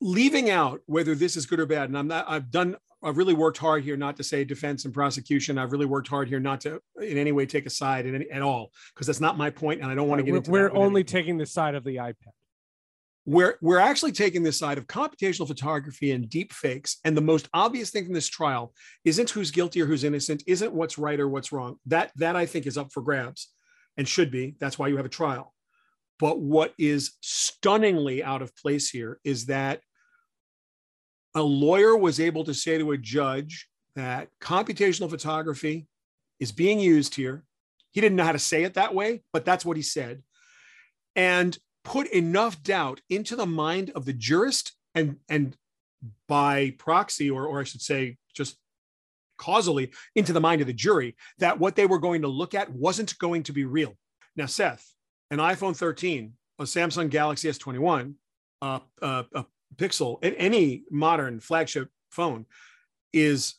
leaving 0.00 0.50
out 0.50 0.80
whether 0.86 1.14
this 1.14 1.36
is 1.36 1.46
good 1.46 1.60
or 1.60 1.66
bad, 1.66 1.88
and 1.88 1.96
I'm 1.96 2.08
not, 2.08 2.26
I've 2.28 2.50
done, 2.50 2.76
I've 3.04 3.18
really 3.18 3.34
worked 3.34 3.58
hard 3.58 3.84
here 3.84 3.96
not 3.96 4.16
to 4.16 4.24
say 4.24 4.44
defense 4.44 4.84
and 4.84 4.94
prosecution. 4.94 5.58
I've 5.58 5.72
really 5.72 5.86
worked 5.86 6.08
hard 6.08 6.28
here 6.28 6.40
not 6.40 6.60
to 6.62 6.80
in 7.00 7.18
any 7.18 7.32
way 7.32 7.46
take 7.46 7.66
a 7.66 7.70
side 7.70 8.06
in 8.06 8.14
any, 8.14 8.30
at 8.30 8.42
all, 8.42 8.72
because 8.94 9.06
that's 9.06 9.20
not 9.20 9.36
my 9.36 9.50
point, 9.50 9.82
and 9.82 9.90
I 9.90 9.94
don't 9.94 10.08
want 10.08 10.20
to 10.20 10.24
get 10.24 10.32
we're, 10.32 10.38
into. 10.38 10.50
we're 10.50 10.70
only 10.72 11.00
anyone. 11.00 11.04
taking 11.04 11.38
the 11.38 11.46
side 11.46 11.74
of 11.74 11.84
the 11.84 11.96
iPad. 11.96 12.32
we're 13.26 13.56
we're 13.62 13.78
actually 13.78 14.12
taking 14.12 14.42
the 14.42 14.52
side 14.52 14.78
of 14.78 14.86
computational 14.86 15.46
photography 15.46 16.12
and 16.12 16.28
deep 16.28 16.52
fakes 16.52 16.98
and 17.04 17.16
the 17.16 17.22
most 17.22 17.48
obvious 17.54 17.90
thing 17.90 18.04
from 18.04 18.12
this 18.14 18.28
trial 18.28 18.74
isn't 19.04 19.30
who's 19.30 19.50
guilty 19.50 19.80
or 19.80 19.86
who's 19.86 20.04
innocent 20.04 20.42
isn't 20.46 20.72
what's 20.72 20.98
right 20.98 21.18
or 21.18 21.28
what's 21.28 21.50
wrong 21.50 21.76
that 21.86 22.10
that 22.16 22.36
i 22.36 22.44
think 22.44 22.66
is 22.66 22.76
up 22.76 22.92
for 22.92 23.02
grabs 23.02 23.48
and 23.96 24.06
should 24.06 24.30
be 24.30 24.56
that's 24.60 24.78
why 24.78 24.88
you 24.88 24.96
have 24.98 25.06
a 25.06 25.10
trial 25.10 25.54
but 26.18 26.38
what 26.38 26.74
is 26.78 27.12
stunningly 27.22 28.22
out 28.22 28.42
of 28.42 28.54
place 28.56 28.90
here 28.90 29.18
is 29.24 29.46
that 29.46 29.80
a 31.34 31.42
lawyer 31.42 31.96
was 31.96 32.20
able 32.20 32.44
to 32.44 32.54
say 32.54 32.78
to 32.78 32.92
a 32.92 32.98
judge 32.98 33.68
that 33.96 34.28
computational 34.40 35.10
photography 35.10 35.86
is 36.40 36.52
being 36.52 36.80
used 36.80 37.14
here 37.14 37.44
he 37.92 38.00
didn't 38.00 38.16
know 38.16 38.24
how 38.24 38.32
to 38.32 38.38
say 38.38 38.64
it 38.64 38.74
that 38.74 38.94
way 38.94 39.22
but 39.32 39.44
that's 39.44 39.64
what 39.64 39.76
he 39.76 39.82
said 39.82 40.22
and 41.16 41.58
put 41.84 42.06
enough 42.08 42.62
doubt 42.62 43.00
into 43.08 43.36
the 43.36 43.46
mind 43.46 43.90
of 43.94 44.04
the 44.04 44.12
jurist 44.12 44.72
and 44.94 45.16
and 45.28 45.56
by 46.28 46.74
proxy 46.78 47.30
or 47.30 47.46
or 47.46 47.60
I 47.60 47.64
should 47.64 47.82
say 47.82 48.16
just 48.34 48.56
causally 49.36 49.90
into 50.14 50.32
the 50.32 50.40
mind 50.40 50.60
of 50.60 50.66
the 50.66 50.72
jury 50.72 51.16
that 51.38 51.58
what 51.58 51.76
they 51.76 51.86
were 51.86 51.98
going 51.98 52.22
to 52.22 52.28
look 52.28 52.54
at 52.54 52.72
wasn't 52.72 53.18
going 53.18 53.42
to 53.44 53.52
be 53.52 53.64
real. 53.64 53.94
Now 54.36 54.46
Seth, 54.46 54.86
an 55.30 55.38
iPhone 55.38 55.76
13, 55.76 56.32
a 56.58 56.62
Samsung 56.64 57.10
Galaxy 57.10 57.48
S21, 57.48 58.14
uh, 58.62 58.80
uh, 59.02 59.22
a 59.34 59.44
Pixel, 59.76 60.22
a- 60.22 60.38
any 60.38 60.84
modern 60.90 61.40
flagship 61.40 61.88
phone 62.10 62.46
is 63.12 63.54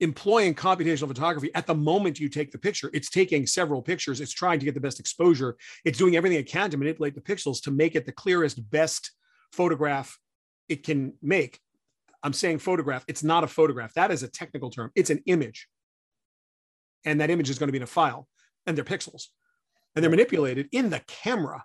employing 0.00 0.54
computational 0.54 1.06
photography 1.06 1.50
at 1.54 1.66
the 1.66 1.74
moment 1.74 2.18
you 2.18 2.28
take 2.28 2.50
the 2.50 2.58
picture. 2.58 2.90
It's 2.92 3.10
taking 3.10 3.46
several 3.46 3.80
pictures. 3.80 4.20
It's 4.20 4.32
trying 4.32 4.58
to 4.58 4.64
get 4.64 4.74
the 4.74 4.80
best 4.80 4.98
exposure. 4.98 5.56
It's 5.84 5.98
doing 5.98 6.16
everything 6.16 6.38
it 6.38 6.48
can 6.48 6.70
to 6.70 6.76
manipulate 6.76 7.14
the 7.14 7.20
pixels 7.20 7.62
to 7.62 7.70
make 7.70 7.94
it 7.94 8.04
the 8.04 8.12
clearest, 8.12 8.68
best 8.70 9.12
photograph 9.52 10.18
it 10.68 10.82
can 10.82 11.14
make. 11.22 11.60
I'm 12.22 12.32
saying 12.32 12.58
photograph. 12.58 13.04
It's 13.08 13.22
not 13.22 13.44
a 13.44 13.48
photograph. 13.48 13.94
That 13.94 14.10
is 14.10 14.22
a 14.22 14.28
technical 14.28 14.70
term. 14.70 14.90
It's 14.94 15.10
an 15.10 15.22
image. 15.26 15.68
And 17.04 17.20
that 17.20 17.30
image 17.30 17.50
is 17.50 17.58
going 17.58 17.68
to 17.68 17.72
be 17.72 17.78
in 17.78 17.82
a 17.82 17.86
file, 17.86 18.28
and 18.66 18.76
they're 18.76 18.84
pixels. 18.84 19.26
And 19.94 20.02
they're 20.02 20.10
manipulated 20.10 20.68
in 20.72 20.90
the 20.90 21.02
camera. 21.06 21.64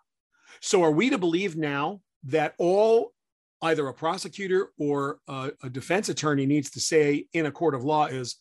So 0.61 0.83
are 0.83 0.91
we 0.91 1.09
to 1.11 1.17
believe 1.17 1.55
now 1.55 2.01
that 2.23 2.55
all 2.57 3.13
either 3.61 3.87
a 3.87 3.93
prosecutor 3.93 4.69
or 4.77 5.19
a, 5.27 5.51
a 5.63 5.69
defense 5.69 6.09
attorney 6.09 6.45
needs 6.45 6.69
to 6.71 6.79
say 6.79 7.25
in 7.33 7.45
a 7.45 7.51
court 7.51 7.75
of 7.75 7.83
law 7.83 8.05
is 8.05 8.35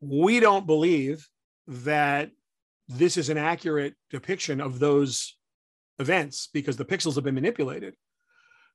we 0.00 0.40
don't 0.40 0.66
believe 0.66 1.26
that 1.66 2.30
this 2.88 3.16
is 3.16 3.28
an 3.28 3.38
accurate 3.38 3.94
depiction 4.10 4.60
of 4.60 4.78
those 4.78 5.36
events 5.98 6.48
because 6.52 6.76
the 6.76 6.84
pixels 6.84 7.14
have 7.14 7.24
been 7.24 7.34
manipulated. 7.34 7.94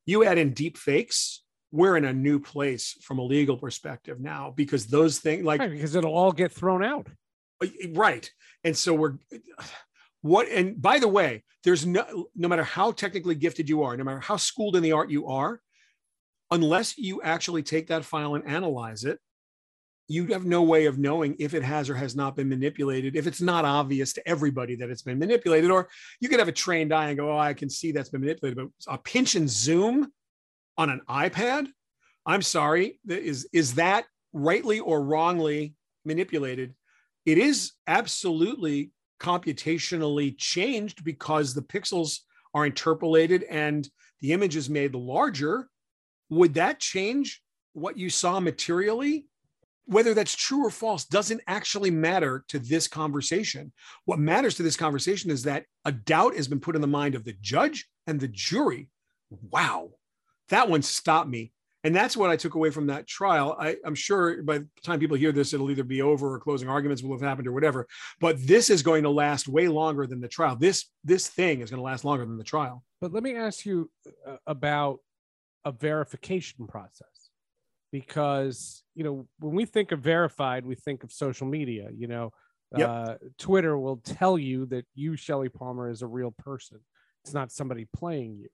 You 0.05 0.23
add 0.23 0.37
in 0.37 0.53
deep 0.53 0.77
fakes, 0.77 1.43
we're 1.71 1.97
in 1.97 2.05
a 2.05 2.13
new 2.13 2.39
place 2.39 2.97
from 3.01 3.19
a 3.19 3.23
legal 3.23 3.57
perspective 3.57 4.19
now 4.19 4.53
because 4.55 4.87
those 4.87 5.19
things 5.19 5.43
like 5.43 5.59
Right, 5.59 5.71
because 5.71 5.95
it'll 5.95 6.13
all 6.13 6.31
get 6.31 6.51
thrown 6.51 6.83
out. 6.83 7.07
right 7.93 8.29
and 8.63 8.77
so 8.77 8.93
we're 8.93 9.15
what 10.21 10.47
and 10.47 10.79
by 10.81 10.99
the 10.99 11.07
way 11.07 11.43
there's 11.63 11.85
no 11.85 12.27
no 12.35 12.47
matter 12.47 12.63
how 12.63 12.91
technically 12.91 13.35
gifted 13.35 13.67
you 13.67 13.83
are 13.83 13.97
no 13.97 14.03
matter 14.03 14.19
how 14.19 14.37
schooled 14.37 14.75
in 14.75 14.83
the 14.83 14.91
art 14.91 15.09
you 15.09 15.27
are 15.27 15.59
unless 16.51 16.97
you 16.97 17.21
actually 17.21 17.63
take 17.63 17.87
that 17.87 18.05
file 18.05 18.35
and 18.35 18.47
analyze 18.47 19.03
it 19.03 19.19
you 20.09 20.27
have 20.27 20.45
no 20.45 20.63
way 20.63 20.85
of 20.85 20.97
knowing 20.97 21.35
if 21.37 21.53
it 21.53 21.63
has 21.63 21.89
or 21.89 21.95
has 21.95 22.15
not 22.15 22.35
been 22.35 22.47
manipulated 22.47 23.15
if 23.15 23.27
it's 23.27 23.41
not 23.41 23.65
obvious 23.65 24.13
to 24.13 24.27
everybody 24.27 24.75
that 24.75 24.89
it's 24.89 25.01
been 25.01 25.19
manipulated 25.19 25.69
or 25.69 25.89
you 26.19 26.29
could 26.29 26.39
have 26.39 26.47
a 26.47 26.53
trained 26.53 26.93
eye 26.93 27.09
and 27.09 27.17
go 27.17 27.31
oh 27.31 27.37
i 27.37 27.53
can 27.53 27.69
see 27.69 27.91
that's 27.91 28.09
been 28.09 28.21
manipulated 28.21 28.57
but 28.57 28.93
a 28.93 28.97
pinch 28.97 29.35
and 29.35 29.49
zoom 29.49 30.11
on 30.77 30.89
an 30.89 31.01
ipad 31.09 31.67
i'm 32.25 32.41
sorry 32.41 32.99
is 33.07 33.47
is 33.51 33.75
that 33.75 34.05
rightly 34.33 34.79
or 34.79 35.03
wrongly 35.03 35.73
manipulated 36.05 36.73
it 37.25 37.37
is 37.37 37.73
absolutely 37.87 38.91
computationally 39.19 40.37
changed 40.37 41.03
because 41.03 41.53
the 41.53 41.61
pixels 41.61 42.19
are 42.53 42.65
interpolated 42.65 43.43
and 43.43 43.89
the 44.21 44.33
image 44.33 44.55
is 44.55 44.69
made 44.69 44.95
larger. 44.95 45.69
Would 46.29 46.55
that 46.55 46.79
change 46.79 47.41
what 47.73 47.97
you 47.97 48.09
saw 48.09 48.39
materially? 48.39 49.27
Whether 49.85 50.13
that's 50.13 50.35
true 50.35 50.65
or 50.65 50.69
false 50.69 51.05
doesn't 51.05 51.41
actually 51.47 51.91
matter 51.91 52.43
to 52.49 52.59
this 52.59 52.87
conversation. 52.87 53.71
What 54.05 54.19
matters 54.19 54.55
to 54.55 54.63
this 54.63 54.75
conversation 54.75 55.31
is 55.31 55.43
that 55.43 55.65
a 55.85 55.93
doubt 55.93 56.35
has 56.35 56.47
been 56.47 56.59
put 56.59 56.75
in 56.75 56.81
the 56.81 56.87
mind 56.87 57.15
of 57.15 57.23
the 57.23 57.35
judge 57.39 57.87
and 58.05 58.19
the 58.19 58.27
jury. 58.27 58.89
Wow, 59.29 59.91
that 60.49 60.69
one 60.69 60.81
stopped 60.81 61.29
me. 61.29 61.53
And 61.83 61.95
that's 61.95 62.17
what 62.17 62.29
I 62.29 62.35
took 62.35 62.55
away 62.55 62.69
from 62.69 62.87
that 62.87 63.07
trial. 63.07 63.55
I, 63.57 63.77
I'm 63.85 63.95
sure 63.95 64.43
by 64.43 64.57
the 64.57 64.67
time 64.83 64.99
people 64.99 65.15
hear 65.15 65.31
this, 65.31 65.53
it'll 65.53 65.71
either 65.71 65.85
be 65.85 66.01
over 66.01 66.33
or 66.33 66.39
closing 66.39 66.67
arguments 66.67 67.01
will 67.01 67.15
have 67.15 67.21
happened 67.21 67.47
or 67.47 67.53
whatever. 67.53 67.87
But 68.19 68.45
this 68.45 68.69
is 68.69 68.81
going 68.81 69.03
to 69.03 69.09
last 69.09 69.47
way 69.47 69.69
longer 69.69 70.05
than 70.05 70.19
the 70.19 70.27
trial. 70.27 70.57
This 70.57 70.89
this 71.05 71.29
thing 71.29 71.61
is 71.61 71.69
going 71.69 71.77
to 71.77 71.83
last 71.85 72.03
longer 72.03 72.25
than 72.25 72.37
the 72.37 72.43
trial. 72.43 72.83
But 72.99 73.13
let 73.13 73.23
me 73.23 73.37
ask 73.37 73.65
you 73.65 73.89
uh, 74.27 74.35
about 74.45 74.99
a 75.65 75.71
verification 75.71 76.67
process 76.67 77.29
because, 77.91 78.83
you 78.95 79.03
know, 79.03 79.27
when 79.39 79.55
we 79.55 79.65
think 79.65 79.91
of 79.91 79.99
verified, 79.99 80.65
we 80.65 80.75
think 80.75 81.03
of 81.03 81.11
social 81.11 81.47
media, 81.47 81.89
you 81.95 82.07
know, 82.07 82.31
Yep. 82.75 82.89
Uh, 82.89 83.15
Twitter 83.37 83.77
will 83.77 83.97
tell 83.97 84.37
you 84.37 84.65
that 84.67 84.85
you, 84.93 85.15
Shelly 85.15 85.49
Palmer, 85.49 85.89
is 85.89 86.01
a 86.01 86.07
real 86.07 86.31
person. 86.31 86.79
It's 87.23 87.33
not 87.33 87.51
somebody 87.51 87.87
playing 87.95 88.37
you. 88.37 88.49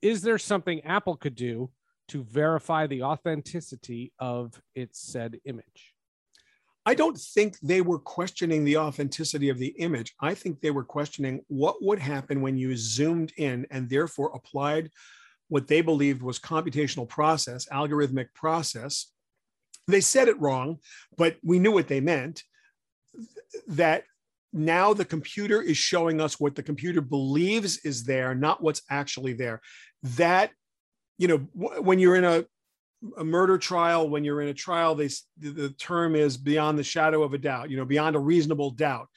Is 0.00 0.22
there 0.22 0.38
something 0.38 0.80
Apple 0.84 1.16
could 1.16 1.34
do 1.34 1.70
to 2.08 2.22
verify 2.24 2.86
the 2.86 3.02
authenticity 3.02 4.12
of 4.18 4.60
its 4.74 5.00
said 5.00 5.38
image? 5.44 5.94
I 6.84 6.94
don't 6.94 7.16
think 7.16 7.58
they 7.60 7.80
were 7.80 7.98
questioning 7.98 8.64
the 8.64 8.78
authenticity 8.78 9.50
of 9.50 9.58
the 9.58 9.74
image. 9.78 10.14
I 10.20 10.34
think 10.34 10.60
they 10.60 10.72
were 10.72 10.84
questioning 10.84 11.44
what 11.46 11.76
would 11.80 12.00
happen 12.00 12.40
when 12.40 12.56
you 12.56 12.76
zoomed 12.76 13.32
in 13.36 13.66
and 13.70 13.88
therefore 13.88 14.32
applied 14.34 14.90
what 15.52 15.68
they 15.68 15.82
believed 15.82 16.22
was 16.22 16.38
computational 16.38 17.06
process, 17.06 17.66
algorithmic 17.70 18.32
process. 18.34 19.12
They 19.86 20.00
said 20.00 20.28
it 20.28 20.40
wrong, 20.40 20.78
but 21.18 21.36
we 21.44 21.58
knew 21.58 21.72
what 21.72 21.88
they 21.88 22.00
meant. 22.00 22.42
That 23.68 24.04
now 24.54 24.94
the 24.94 25.04
computer 25.04 25.60
is 25.60 25.76
showing 25.76 26.22
us 26.22 26.40
what 26.40 26.54
the 26.54 26.62
computer 26.62 27.02
believes 27.02 27.84
is 27.84 28.04
there, 28.04 28.34
not 28.34 28.62
what's 28.62 28.80
actually 28.88 29.34
there. 29.34 29.60
That, 30.16 30.52
you 31.18 31.28
know, 31.28 31.36
when 31.54 31.98
you're 31.98 32.16
in 32.16 32.24
a 32.24 32.46
a 33.18 33.24
murder 33.24 33.58
trial 33.58 34.08
when 34.08 34.22
you're 34.22 34.42
in 34.42 34.46
a 34.46 34.54
trial 34.54 34.94
they 34.94 35.08
the 35.36 35.74
term 35.76 36.14
is 36.14 36.36
beyond 36.36 36.78
the 36.78 36.84
shadow 36.84 37.24
of 37.24 37.34
a 37.34 37.38
doubt 37.38 37.68
you 37.68 37.76
know 37.76 37.84
beyond 37.84 38.14
a 38.14 38.18
reasonable 38.20 38.70
doubt 38.70 39.08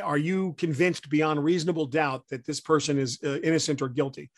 are 0.00 0.16
you 0.16 0.54
convinced 0.58 1.10
beyond 1.10 1.42
reasonable 1.42 1.86
doubt 1.86 2.22
that 2.30 2.46
this 2.46 2.60
person 2.60 3.00
is 3.00 3.18
uh, 3.24 3.40
innocent 3.40 3.82
or 3.82 3.88
guilty 3.88 4.30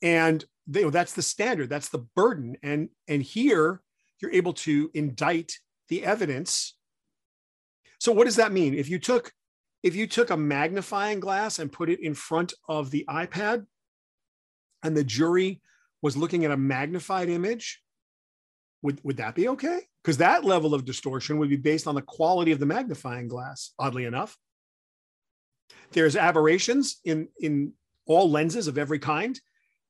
and 0.00 0.46
they, 0.66 0.88
that's 0.90 1.14
the 1.14 1.22
standard 1.22 1.68
that's 1.68 1.88
the 1.88 2.04
burden 2.14 2.56
and 2.62 2.88
and 3.08 3.22
here 3.22 3.80
you're 4.20 4.32
able 4.32 4.52
to 4.52 4.90
indict 4.94 5.52
the 5.88 6.04
evidence 6.04 6.76
so 7.98 8.12
what 8.12 8.24
does 8.24 8.36
that 8.36 8.52
mean 8.52 8.74
if 8.74 8.88
you 8.88 8.98
took 8.98 9.32
if 9.82 9.94
you 9.94 10.06
took 10.06 10.30
a 10.30 10.36
magnifying 10.36 11.20
glass 11.20 11.58
and 11.58 11.72
put 11.72 11.88
it 11.88 12.00
in 12.00 12.14
front 12.14 12.52
of 12.68 12.90
the 12.90 13.04
ipad 13.08 13.66
and 14.82 14.96
the 14.96 15.04
jury 15.04 15.60
was 16.02 16.16
looking 16.16 16.44
at 16.44 16.50
a 16.50 16.56
magnified 16.56 17.28
image 17.28 17.82
would, 18.86 19.00
would 19.02 19.16
that 19.16 19.34
be 19.34 19.48
okay? 19.48 19.80
Because 20.02 20.18
that 20.18 20.44
level 20.44 20.72
of 20.72 20.84
distortion 20.84 21.38
would 21.38 21.48
be 21.48 21.56
based 21.56 21.86
on 21.86 21.96
the 21.96 22.02
quality 22.02 22.52
of 22.52 22.60
the 22.60 22.66
magnifying 22.66 23.26
glass, 23.26 23.72
oddly 23.78 24.04
enough. 24.04 24.38
There's 25.90 26.16
aberrations 26.16 27.00
in, 27.04 27.28
in 27.40 27.72
all 28.06 28.30
lenses 28.30 28.68
of 28.68 28.78
every 28.78 29.00
kind. 29.00 29.38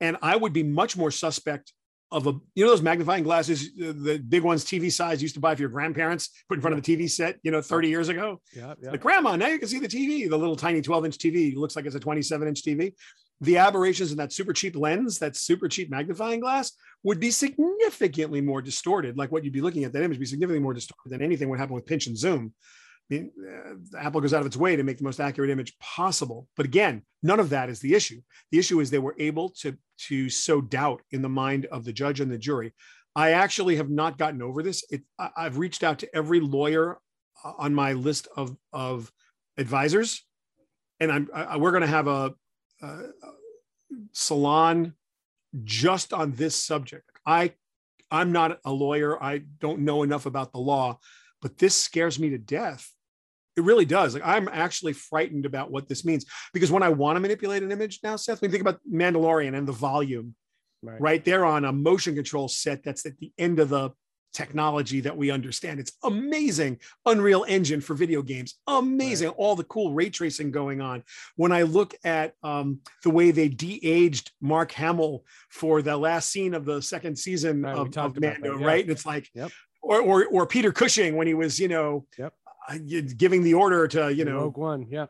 And 0.00 0.16
I 0.22 0.36
would 0.36 0.52
be 0.52 0.62
much 0.62 0.96
more 0.96 1.10
suspect 1.10 1.72
of 2.12 2.26
a, 2.26 2.34
you 2.54 2.64
know, 2.64 2.70
those 2.70 2.82
magnifying 2.82 3.24
glasses, 3.24 3.74
the 3.74 4.22
big 4.28 4.42
ones, 4.42 4.64
TV 4.64 4.92
size, 4.92 5.20
used 5.20 5.34
to 5.34 5.40
buy 5.40 5.54
for 5.54 5.62
your 5.62 5.70
grandparents, 5.70 6.30
put 6.48 6.56
in 6.56 6.62
front 6.62 6.76
of 6.76 6.82
the 6.82 6.96
TV 6.96 7.10
set, 7.10 7.38
you 7.42 7.50
know, 7.50 7.60
30 7.60 7.88
years 7.88 8.08
ago. 8.08 8.40
Yeah. 8.54 8.74
yeah. 8.80 8.92
Like, 8.92 9.00
grandma, 9.00 9.34
now 9.34 9.48
you 9.48 9.58
can 9.58 9.68
see 9.68 9.80
the 9.80 9.88
TV, 9.88 10.28
the 10.28 10.38
little 10.38 10.54
tiny 10.54 10.82
12 10.82 11.06
inch 11.06 11.18
TV 11.18 11.56
looks 11.56 11.74
like 11.74 11.84
it's 11.84 11.96
a 11.96 12.00
27 12.00 12.46
inch 12.46 12.62
TV 12.62 12.92
the 13.40 13.58
aberrations 13.58 14.12
in 14.12 14.18
that 14.18 14.32
super 14.32 14.52
cheap 14.52 14.76
lens, 14.76 15.18
that 15.18 15.36
super 15.36 15.68
cheap 15.68 15.90
magnifying 15.90 16.40
glass, 16.40 16.72
would 17.02 17.20
be 17.20 17.30
significantly 17.30 18.40
more 18.40 18.62
distorted. 18.62 19.18
Like 19.18 19.30
what 19.30 19.44
you'd 19.44 19.52
be 19.52 19.60
looking 19.60 19.84
at, 19.84 19.92
that 19.92 20.02
image 20.02 20.18
be 20.18 20.26
significantly 20.26 20.62
more 20.62 20.74
distorted 20.74 21.10
than 21.10 21.22
anything 21.22 21.48
would 21.50 21.58
happen 21.58 21.74
with 21.74 21.86
pinch 21.86 22.06
and 22.06 22.16
zoom. 22.16 22.54
Uh, 23.12 23.96
Apple 23.98 24.20
goes 24.20 24.34
out 24.34 24.40
of 24.40 24.46
its 24.46 24.56
way 24.56 24.76
to 24.76 24.82
make 24.82 24.98
the 24.98 25.04
most 25.04 25.20
accurate 25.20 25.50
image 25.50 25.78
possible. 25.78 26.48
But 26.56 26.66
again, 26.66 27.02
none 27.22 27.40
of 27.40 27.50
that 27.50 27.68
is 27.68 27.80
the 27.80 27.94
issue. 27.94 28.20
The 28.50 28.58
issue 28.58 28.80
is 28.80 28.90
they 28.90 28.98
were 28.98 29.14
able 29.18 29.50
to, 29.60 29.76
to 30.08 30.28
sow 30.28 30.60
doubt 30.60 31.02
in 31.10 31.22
the 31.22 31.28
mind 31.28 31.66
of 31.66 31.84
the 31.84 31.92
judge 31.92 32.20
and 32.20 32.30
the 32.30 32.38
jury. 32.38 32.72
I 33.14 33.30
actually 33.32 33.76
have 33.76 33.90
not 33.90 34.18
gotten 34.18 34.42
over 34.42 34.62
this. 34.62 34.84
It, 34.90 35.02
I, 35.18 35.30
I've 35.36 35.58
reached 35.58 35.84
out 35.84 36.00
to 36.00 36.16
every 36.16 36.40
lawyer 36.40 36.98
uh, 37.44 37.52
on 37.58 37.74
my 37.74 37.92
list 37.92 38.28
of, 38.36 38.56
of 38.72 39.10
advisors, 39.56 40.24
and 41.00 41.12
I'm, 41.12 41.28
I, 41.32 41.56
we're 41.56 41.70
going 41.70 41.82
to 41.82 41.86
have 41.86 42.08
a, 42.08 42.34
uh, 42.82 43.02
salon 44.12 44.94
just 45.64 46.12
on 46.12 46.32
this 46.32 46.62
subject. 46.62 47.10
I 47.24 47.52
I'm 48.10 48.32
not 48.32 48.58
a 48.64 48.72
lawyer. 48.72 49.22
I 49.22 49.42
don't 49.60 49.80
know 49.80 50.02
enough 50.02 50.26
about 50.26 50.52
the 50.52 50.58
law, 50.58 50.98
but 51.42 51.58
this 51.58 51.74
scares 51.74 52.18
me 52.18 52.30
to 52.30 52.38
death. 52.38 52.92
It 53.56 53.64
really 53.64 53.84
does. 53.84 54.14
Like 54.14 54.22
I'm 54.26 54.48
actually 54.48 54.92
frightened 54.92 55.46
about 55.46 55.70
what 55.70 55.88
this 55.88 56.04
means 56.04 56.26
because 56.52 56.70
when 56.70 56.82
I 56.82 56.90
want 56.90 57.16
to 57.16 57.20
manipulate 57.20 57.62
an 57.62 57.72
image 57.72 58.00
now, 58.02 58.16
Seth, 58.16 58.40
when 58.40 58.50
you 58.50 58.52
think 58.52 58.62
about 58.62 58.80
Mandalorian 58.90 59.56
and 59.56 59.66
the 59.66 59.72
volume, 59.72 60.34
right. 60.82 61.00
right 61.00 61.24
there 61.24 61.44
on 61.44 61.64
a 61.64 61.72
motion 61.72 62.14
control 62.14 62.48
set 62.48 62.82
that's 62.82 63.06
at 63.06 63.18
the 63.18 63.32
end 63.38 63.58
of 63.58 63.70
the 63.70 63.90
technology 64.34 65.00
that 65.00 65.16
we 65.16 65.30
understand. 65.30 65.80
It's 65.80 65.92
amazing. 66.04 66.78
Unreal 67.06 67.46
Engine 67.48 67.80
for 67.80 67.94
video 67.94 68.20
games, 68.20 68.56
amazing. 68.66 69.28
Right. 69.28 69.36
All 69.38 69.56
the 69.56 69.64
cool 69.64 69.94
ray 69.94 70.10
tracing 70.10 70.50
going 70.50 70.82
on. 70.82 71.02
When 71.36 71.52
I 71.52 71.62
look 71.62 71.94
at 72.04 72.34
um, 72.42 72.80
the 73.02 73.10
way 73.10 73.30
they 73.30 73.48
de-aged 73.48 74.32
Mark 74.42 74.72
Hamill 74.72 75.24
for 75.48 75.80
the 75.80 75.96
last 75.96 76.30
scene 76.30 76.52
of 76.52 76.66
the 76.66 76.82
second 76.82 77.18
season 77.18 77.62
right, 77.62 77.74
of, 77.74 77.96
of 77.96 78.20
Mando, 78.20 78.58
yeah. 78.58 78.66
right? 78.66 78.84
And 78.84 78.90
it's 78.90 79.06
like, 79.06 79.30
yep. 79.32 79.50
or, 79.82 80.02
or 80.02 80.26
or 80.26 80.46
Peter 80.46 80.70
Cushing 80.70 81.16
when 81.16 81.26
he 81.26 81.32
was, 81.34 81.58
you 81.58 81.68
know, 81.68 82.04
yep. 82.18 82.34
Uh, 82.68 82.78
giving 83.16 83.42
the 83.42 83.54
order 83.54 83.86
to, 83.88 84.12
you 84.12 84.24
know, 84.24 84.40
Rogue 84.40 84.58
One, 84.58 84.86
yeah. 84.88 85.06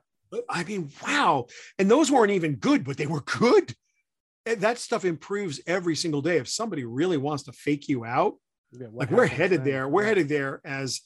I 0.49 0.64
mean, 0.64 0.90
wow. 1.07 1.47
And 1.79 1.90
those 1.90 2.11
weren't 2.11 2.33
even 2.33 2.57
good, 2.57 2.85
but 2.85 2.97
they 2.97 3.07
were 3.07 3.23
good. 3.23 3.75
That 4.45 4.79
stuff 4.79 5.05
improves 5.05 5.61
every 5.66 5.97
single 5.97 6.23
day. 6.23 6.37
If 6.37 6.49
somebody 6.49 6.85
really 6.85 7.16
wants 7.16 7.45
to 7.45 7.53
fake 7.53 7.88
you 7.88 8.05
out, 8.05 8.35
yeah, 8.73 8.88
like 8.92 9.11
we're 9.11 9.27
headed 9.27 9.61
then? 9.61 9.66
there. 9.66 9.88
We're 9.88 10.03
yeah. 10.03 10.09
headed 10.09 10.29
there 10.29 10.61
as 10.64 11.01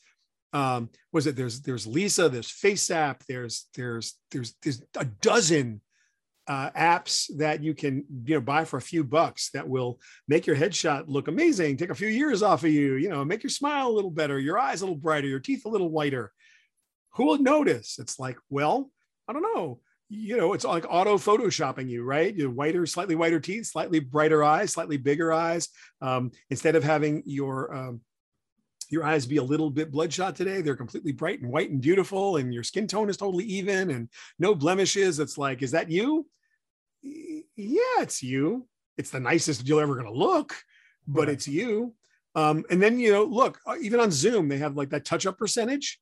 um 0.52 0.90
was 1.12 1.28
it 1.28 1.36
there's 1.36 1.60
there's 1.62 1.86
Lisa, 1.86 2.28
there's 2.28 2.50
FaceApp, 2.50 3.20
there's 3.28 3.68
there's 3.74 4.18
there's 4.30 4.54
there's 4.62 4.82
a 4.96 5.04
dozen 5.04 5.80
uh, 6.50 6.70
apps 6.70 7.30
that 7.36 7.62
you 7.62 7.74
can 7.74 8.04
you 8.24 8.34
know 8.34 8.40
buy 8.40 8.64
for 8.64 8.76
a 8.76 8.82
few 8.82 9.04
bucks 9.04 9.50
that 9.50 9.68
will 9.68 10.00
make 10.26 10.48
your 10.48 10.56
headshot 10.56 11.04
look 11.06 11.28
amazing, 11.28 11.76
take 11.76 11.90
a 11.90 11.94
few 11.94 12.08
years 12.08 12.42
off 12.42 12.64
of 12.64 12.70
you, 12.70 12.94
you 12.96 13.08
know, 13.08 13.24
make 13.24 13.44
your 13.44 13.50
smile 13.50 13.88
a 13.88 13.92
little 13.92 14.10
better, 14.10 14.36
your 14.38 14.58
eyes 14.58 14.80
a 14.80 14.84
little 14.84 14.96
brighter, 14.96 15.28
your 15.28 15.38
teeth 15.38 15.64
a 15.64 15.68
little 15.68 15.90
whiter. 15.90 16.32
Who 17.14 17.26
will 17.26 17.38
notice? 17.38 17.98
It's 17.98 18.18
like, 18.18 18.36
well, 18.48 18.90
I 19.28 19.32
don't 19.32 19.42
know 19.42 19.80
you 20.12 20.36
know, 20.36 20.54
it's 20.54 20.64
like 20.64 20.84
auto 20.88 21.16
photoshopping 21.16 21.88
you, 21.88 22.02
right? 22.02 22.34
You 22.34 22.50
whiter, 22.50 22.84
slightly 22.84 23.14
whiter 23.14 23.38
teeth, 23.38 23.66
slightly 23.66 24.00
brighter 24.00 24.42
eyes, 24.42 24.72
slightly 24.72 24.96
bigger 24.96 25.32
eyes. 25.32 25.68
Um, 26.02 26.32
instead 26.50 26.74
of 26.74 26.82
having 26.82 27.22
your 27.24 27.72
um, 27.72 28.00
your 28.90 29.04
eyes 29.04 29.24
be 29.24 29.36
a 29.36 29.42
little 29.42 29.70
bit 29.70 29.92
bloodshot 29.92 30.34
today, 30.34 30.62
they're 30.62 30.74
completely 30.74 31.12
bright 31.12 31.40
and 31.40 31.52
white 31.52 31.70
and 31.70 31.80
beautiful, 31.80 32.38
and 32.38 32.52
your 32.52 32.64
skin 32.64 32.88
tone 32.88 33.08
is 33.08 33.16
totally 33.16 33.44
even 33.44 33.92
and 33.92 34.08
no 34.40 34.52
blemishes. 34.52 35.20
It's 35.20 35.38
like, 35.38 35.62
is 35.62 35.70
that 35.70 35.88
you? 35.88 36.26
Yeah, 37.02 38.00
it's 38.00 38.20
you. 38.20 38.66
It's 38.98 39.10
the 39.10 39.20
nicest 39.20 39.66
you're 39.66 39.80
ever 39.80 39.94
going 39.94 40.12
to 40.12 40.12
look, 40.12 40.56
but 41.06 41.20
right. 41.20 41.28
it's 41.30 41.46
you. 41.46 41.94
Um, 42.34 42.64
and 42.68 42.82
then 42.82 42.98
you 42.98 43.12
know, 43.12 43.22
look, 43.22 43.60
uh, 43.64 43.76
even 43.80 44.00
on 44.00 44.10
Zoom, 44.10 44.48
they 44.48 44.58
have 44.58 44.76
like 44.76 44.90
that 44.90 45.04
touch 45.04 45.24
up 45.24 45.38
percentage 45.38 46.00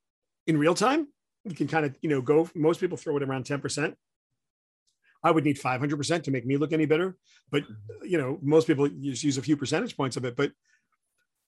in 0.49 0.59
real 0.59 0.75
time 0.75 1.07
you 1.45 1.55
can 1.55 1.69
kind 1.69 1.87
of 1.87 1.95
you 2.01 2.11
know 2.11 2.21
go 2.21 2.51
most 2.57 2.81
people 2.81 2.97
throw 2.97 3.17
it 3.17 3.23
around 3.23 3.45
10% 3.45 3.95
i 5.23 5.31
would 5.31 5.45
need 5.45 5.59
500% 5.59 6.23
to 6.25 6.31
make 6.31 6.45
me 6.45 6.57
look 6.57 6.73
any 6.73 6.87
better 6.87 7.17
but 7.51 7.63
you 8.03 8.19
know 8.19 8.39
most 8.43 8.67
people 8.67 8.89
just 8.89 9.23
use 9.23 9.39
a 9.39 9.43
few 9.43 9.57
percentage 9.57 9.97
points 9.97 10.17
of 10.17 10.25
it 10.25 10.35
but 10.35 10.51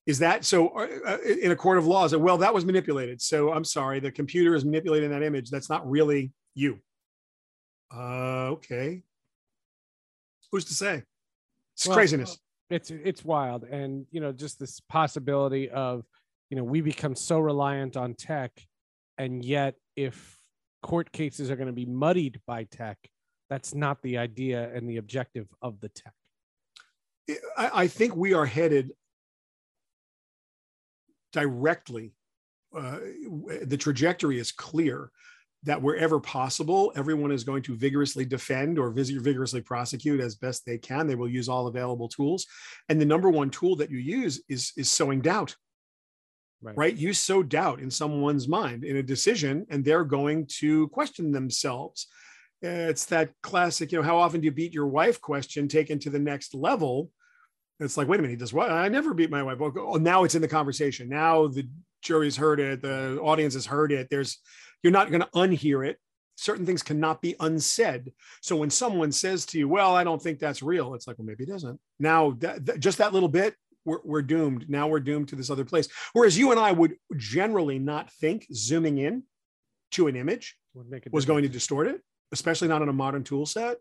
is 0.07 0.21
that 0.21 0.45
so 0.45 0.69
uh, 0.69 0.87
uh 1.07 1.19
in 1.43 1.51
a 1.51 1.57
court 1.57 1.79
of 1.79 1.87
law 1.87 2.05
is 2.05 2.13
it, 2.13 2.21
well 2.21 2.39
that 2.39 2.55
was 2.55 2.65
manipulated 2.65 3.21
so 3.21 3.53
i'm 3.53 3.65
sorry 3.65 3.99
the 3.99 4.13
computer 4.13 4.55
is 4.55 4.65
manipulating 4.65 5.11
that 5.11 5.23
image 5.23 5.51
that's 5.51 5.69
not 5.69 5.89
really 5.91 6.33
you. 6.55 6.79
Uh 7.95 8.51
okay. 8.57 9.03
Who's 10.53 10.65
to 10.67 10.75
say? 10.75 11.03
It's 11.75 11.87
well, 11.87 11.97
craziness. 11.97 12.39
it's 12.69 12.91
it's 12.91 13.25
wild 13.25 13.65
and 13.65 14.07
you 14.11 14.21
know 14.21 14.33
just 14.33 14.59
this 14.59 14.81
possibility 14.81 15.71
of 15.71 16.05
you 16.51 16.57
know 16.57 16.65
we 16.65 16.81
become 16.81 17.15
so 17.15 17.39
reliant 17.39 17.97
on 17.97 18.15
tech 18.15 18.53
and 19.18 19.44
yet 19.44 19.75
if 19.96 20.38
court 20.83 21.12
cases 21.12 21.51
are 21.51 21.57
going 21.57 21.66
to 21.66 21.73
be 21.73 21.87
muddied 21.87 22.40
by 22.46 22.64
tech 22.64 22.99
that's 23.49 23.75
not 23.75 24.01
the 24.03 24.18
idea 24.18 24.70
and 24.75 24.88
the 24.88 24.96
objective 24.96 25.46
of 25.61 25.81
the 25.81 25.88
tech 25.90 26.14
i, 27.57 27.87
think 27.87 28.16
we 28.16 28.35
are 28.35 28.46
headed 28.46 28.92
directly 31.33 32.12
uh, 32.77 32.99
the 33.62 33.77
trajectory 33.77 34.38
is 34.38 34.53
clear 34.53 35.11
that 35.62 35.81
wherever 35.83 36.18
possible, 36.20 36.92
everyone 36.96 37.31
is 37.31 37.44
going 37.44 37.62
to 37.62 37.77
vigorously 37.77 38.25
defend 38.25 38.79
or 38.79 38.90
vigorously 38.90 39.61
prosecute 39.61 40.20
as 40.20 40.35
best 40.35 40.64
they 40.64 40.79
can. 40.79 41.07
They 41.07 41.14
will 41.14 41.29
use 41.29 41.49
all 41.49 41.66
available 41.66 42.09
tools. 42.09 42.46
And 42.88 43.01
the 43.01 43.07
number 43.07 43.29
one 43.29 43.51
tool 43.51 43.77
that 43.77 43.90
you 43.90 43.99
use 43.99 44.42
is, 44.49 44.73
is 44.77 44.90
sowing 44.90 45.20
doubt 45.20 45.55
right. 46.62 46.77
right 46.77 46.96
you 46.96 47.12
sow 47.12 47.42
doubt 47.42 47.81
in 47.81 47.90
someone's 47.90 48.49
mind 48.49 48.85
in 48.85 48.96
a 48.96 49.03
decision 49.03 49.66
and 49.70 49.85
they're 49.85 50.05
going 50.05 50.46
to 50.46 50.88
question 50.88 51.33
themselves 51.33 52.07
it's 52.62 53.07
that 53.07 53.31
classic 53.42 53.90
you 53.90 53.99
know 53.99 54.05
how 54.05 54.18
often 54.18 54.40
do 54.40 54.44
you 54.44 54.53
beat 54.53 54.75
your 54.75 54.87
wife 54.87 55.20
question 55.20 55.68
taken 55.68 55.99
to 55.99 56.11
the 56.11 56.18
next 56.18 56.55
level 56.55 57.11
it's 57.79 57.96
like 57.96 58.07
wait 58.07 58.18
a 58.18 58.23
minute 58.23 58.33
he 58.33 58.37
does 58.37 58.53
what 58.53 58.70
i 58.70 58.88
never 58.88 59.14
beat 59.14 59.31
my 59.31 59.42
wife 59.42 59.59
oh, 59.61 59.94
now 59.94 60.25
it's 60.25 60.35
in 60.35 60.42
the 60.42 60.49
conversation 60.49 61.09
now 61.09 61.46
the 61.46 61.66
jury's 62.03 62.37
heard 62.37 62.61
it 62.61 62.83
the 62.83 63.18
audience 63.20 63.55
has 63.55 63.66
heard 63.66 63.92
it 63.92 64.09
there's 64.11 64.38
you're 64.83 64.92
not 64.92 65.11
going 65.11 65.23
to 65.23 65.29
unhear 65.35 65.87
it. 65.87 65.99
Certain 66.37 66.64
things 66.64 66.83
cannot 66.83 67.20
be 67.20 67.37
unsaid. 67.40 68.12
So 68.40 68.57
when 68.57 68.70
someone 68.70 69.12
says 69.12 69.44
to 69.46 69.59
you, 69.59 69.68
"Well, 69.68 69.94
I 69.94 70.05
don't 70.05 70.23
think 70.23 70.38
that's 70.38 70.62
real," 70.62 70.94
it's 70.94 71.07
like, 71.07 71.18
"Well, 71.18 71.27
maybe 71.27 71.44
it 71.44 71.51
isn't." 71.51 71.79
Now, 71.99 72.31
that, 72.38 72.81
just 72.81 72.99
that 72.99 73.12
little 73.12 73.29
bit, 73.29 73.55
we're, 73.85 74.01
we're 74.05 74.23
doomed. 74.23 74.69
Now 74.69 74.88
we're 74.88 75.01
doomed 75.01 75.29
to 75.29 75.37
this 75.37 75.51
other 75.51 75.64
place. 75.64 75.88
Whereas 76.12 76.38
you 76.38 76.51
and 76.51 76.61
I 76.61 76.73
would 76.73 76.97
generally 77.16 77.79
not 77.79 78.12
think 78.12 78.47
zooming 78.53 78.99
in 78.99 79.25
to 79.93 80.07
an 80.07 80.16
image 80.16 80.57
was 81.11 81.25
going 81.25 81.43
to 81.43 81.49
distort 81.49 81.88
it, 81.88 82.01
especially 82.33 82.69
not 82.69 82.83
on 82.83 82.88
a 82.88 82.93
modern 82.93 83.25
tool 83.25 83.47
set. 83.47 83.79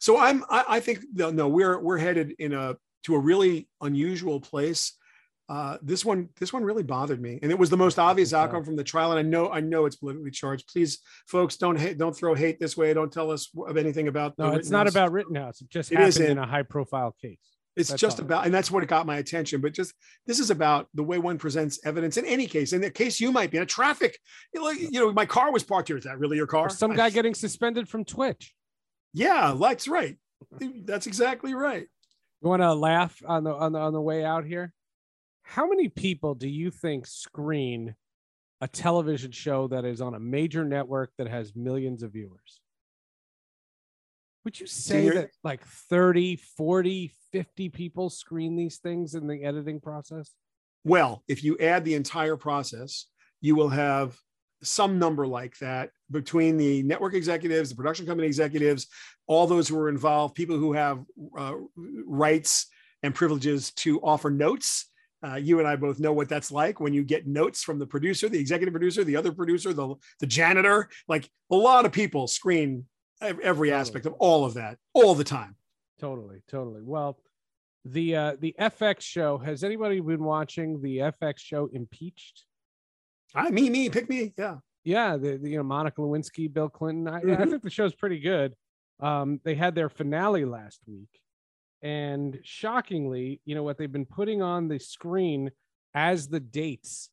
So 0.00 0.18
I'm, 0.18 0.44
I, 0.50 0.64
I 0.68 0.80
think 0.80 1.00
no, 1.14 1.48
we're 1.48 1.78
we're 1.78 1.98
headed 1.98 2.34
in 2.38 2.52
a 2.52 2.76
to 3.04 3.14
a 3.14 3.18
really 3.18 3.68
unusual 3.80 4.40
place. 4.40 4.94
Uh, 5.48 5.78
this 5.80 6.04
one, 6.04 6.28
this 6.38 6.52
one 6.52 6.62
really 6.62 6.82
bothered 6.82 7.22
me, 7.22 7.38
and 7.40 7.50
it 7.50 7.58
was 7.58 7.70
the 7.70 7.76
most 7.76 7.98
obvious 7.98 8.34
outcome 8.34 8.62
from 8.62 8.76
the 8.76 8.84
trial. 8.84 9.12
And 9.12 9.18
I 9.18 9.22
know, 9.22 9.50
I 9.50 9.60
know 9.60 9.86
it's 9.86 9.96
politically 9.96 10.30
charged. 10.30 10.68
Please, 10.70 10.98
folks, 11.26 11.56
don't 11.56 11.78
hate, 11.78 11.96
don't 11.96 12.14
throw 12.14 12.34
hate 12.34 12.60
this 12.60 12.76
way. 12.76 12.92
Don't 12.92 13.10
tell 13.10 13.30
us 13.30 13.48
of 13.66 13.78
anything 13.78 14.08
about. 14.08 14.36
No, 14.36 14.52
it's 14.52 14.68
not 14.68 14.86
about 14.86 15.10
Rittenhouse. 15.10 15.62
It 15.62 15.70
just 15.70 15.90
it 15.90 15.96
happened 15.96 16.26
in 16.26 16.36
a 16.36 16.46
high-profile 16.46 17.16
case. 17.22 17.38
It's 17.78 17.90
that's 17.90 18.00
just 18.00 18.18
about, 18.18 18.44
and 18.44 18.52
that's 18.52 18.70
what 18.72 18.82
it 18.82 18.88
got 18.88 19.06
my 19.06 19.18
attention. 19.18 19.60
But 19.60 19.72
just 19.72 19.94
this 20.26 20.40
is 20.40 20.50
about 20.50 20.88
the 20.94 21.04
way 21.04 21.18
one 21.18 21.38
presents 21.38 21.78
evidence 21.84 22.16
in 22.16 22.26
any 22.26 22.46
case. 22.46 22.72
In 22.72 22.80
the 22.80 22.90
case 22.90 23.20
you 23.20 23.30
might 23.30 23.52
be 23.52 23.56
in 23.56 23.62
a 23.62 23.66
traffic, 23.66 24.18
you 24.52 24.60
know, 24.60 24.70
you 24.70 24.90
know, 24.90 25.12
my 25.12 25.24
car 25.24 25.52
was 25.52 25.62
parked 25.62 25.88
here. 25.88 25.96
Is 25.96 26.04
that 26.04 26.18
really 26.18 26.36
your 26.36 26.48
car? 26.48 26.66
Or 26.66 26.70
some 26.70 26.94
guy 26.94 27.10
getting 27.10 27.34
suspended 27.34 27.88
from 27.88 28.04
Twitch. 28.04 28.52
Yeah, 29.14 29.56
that's 29.58 29.86
right. 29.86 30.16
That's 30.60 31.06
exactly 31.06 31.54
right. 31.54 31.86
You 32.42 32.48
want 32.48 32.62
to 32.62 32.74
laugh 32.74 33.22
on 33.26 33.44
the 33.44 33.54
on 33.54 33.72
the 33.72 33.78
on 33.78 33.92
the 33.92 34.00
way 34.00 34.24
out 34.24 34.44
here? 34.44 34.72
How 35.42 35.68
many 35.68 35.88
people 35.88 36.34
do 36.34 36.48
you 36.48 36.70
think 36.70 37.06
screen 37.06 37.94
a 38.60 38.66
television 38.66 39.30
show 39.30 39.68
that 39.68 39.84
is 39.84 40.00
on 40.00 40.14
a 40.14 40.20
major 40.20 40.64
network 40.64 41.12
that 41.16 41.28
has 41.28 41.54
millions 41.54 42.02
of 42.02 42.12
viewers? 42.12 42.60
Would 44.44 44.58
you 44.58 44.66
say 44.66 45.10
that 45.10 45.30
like 45.44 45.64
30, 45.64 46.36
40, 46.36 47.12
50 47.32 47.68
people 47.68 48.10
screen 48.10 48.56
these 48.56 48.78
things 48.78 49.14
in 49.14 49.26
the 49.26 49.44
editing 49.44 49.80
process? 49.80 50.30
Well, 50.84 51.22
if 51.28 51.44
you 51.44 51.58
add 51.58 51.84
the 51.84 51.94
entire 51.94 52.36
process, 52.36 53.06
you 53.40 53.56
will 53.56 53.68
have 53.68 54.16
some 54.62 54.98
number 54.98 55.26
like 55.26 55.56
that 55.58 55.90
between 56.10 56.56
the 56.56 56.82
network 56.82 57.14
executives, 57.14 57.70
the 57.70 57.76
production 57.76 58.06
company 58.06 58.26
executives, 58.26 58.86
all 59.26 59.46
those 59.46 59.68
who 59.68 59.78
are 59.78 59.88
involved, 59.88 60.34
people 60.34 60.56
who 60.56 60.72
have 60.72 61.04
uh, 61.36 61.54
rights 62.06 62.66
and 63.02 63.14
privileges 63.14 63.70
to 63.72 64.00
offer 64.00 64.30
notes. 64.30 64.86
Uh, 65.24 65.34
you 65.34 65.58
and 65.58 65.66
I 65.66 65.76
both 65.76 65.98
know 65.98 66.12
what 66.12 66.28
that's 66.28 66.52
like 66.52 66.80
when 66.80 66.94
you 66.94 67.02
get 67.02 67.26
notes 67.26 67.62
from 67.62 67.78
the 67.78 67.86
producer, 67.86 68.28
the 68.28 68.38
executive 68.38 68.72
producer, 68.72 69.04
the 69.04 69.16
other 69.16 69.32
producer, 69.32 69.72
the, 69.72 69.94
the 70.20 70.26
janitor. 70.26 70.88
Like 71.08 71.28
a 71.50 71.56
lot 71.56 71.86
of 71.86 71.92
people 71.92 72.28
screen 72.28 72.86
every 73.20 73.40
totally. 73.40 73.72
aspect 73.72 74.06
of 74.06 74.14
all 74.14 74.44
of 74.44 74.54
that 74.54 74.78
all 74.92 75.14
the 75.14 75.24
time. 75.24 75.56
Totally, 76.00 76.42
totally. 76.48 76.82
Well, 76.82 77.18
the 77.84 78.16
uh, 78.16 78.36
the 78.38 78.54
FX 78.58 79.00
show. 79.00 79.38
Has 79.38 79.64
anybody 79.64 80.00
been 80.00 80.22
watching 80.22 80.80
the 80.80 80.98
FX 80.98 81.38
show 81.38 81.68
Impeached? 81.72 82.44
I 83.34 83.50
me 83.50 83.70
me 83.70 83.88
pick 83.88 84.08
me 84.08 84.32
yeah 84.36 84.56
yeah 84.84 85.16
the, 85.16 85.36
the 85.36 85.50
you 85.50 85.56
know 85.56 85.62
Monica 85.62 86.00
Lewinsky 86.00 86.52
Bill 86.52 86.68
Clinton 86.68 87.08
I, 87.08 87.20
mm-hmm. 87.20 87.42
I 87.42 87.46
think 87.46 87.62
the 87.62 87.70
show's 87.70 87.94
pretty 87.94 88.18
good 88.18 88.54
um 89.00 89.40
they 89.44 89.54
had 89.54 89.74
their 89.74 89.88
finale 89.88 90.44
last 90.44 90.80
week 90.86 91.20
and 91.82 92.38
shockingly 92.42 93.40
you 93.44 93.54
know 93.54 93.62
what 93.62 93.78
they've 93.78 93.92
been 93.92 94.06
putting 94.06 94.42
on 94.42 94.68
the 94.68 94.78
screen 94.78 95.50
as 95.94 96.28
the 96.28 96.40
dates 96.40 97.10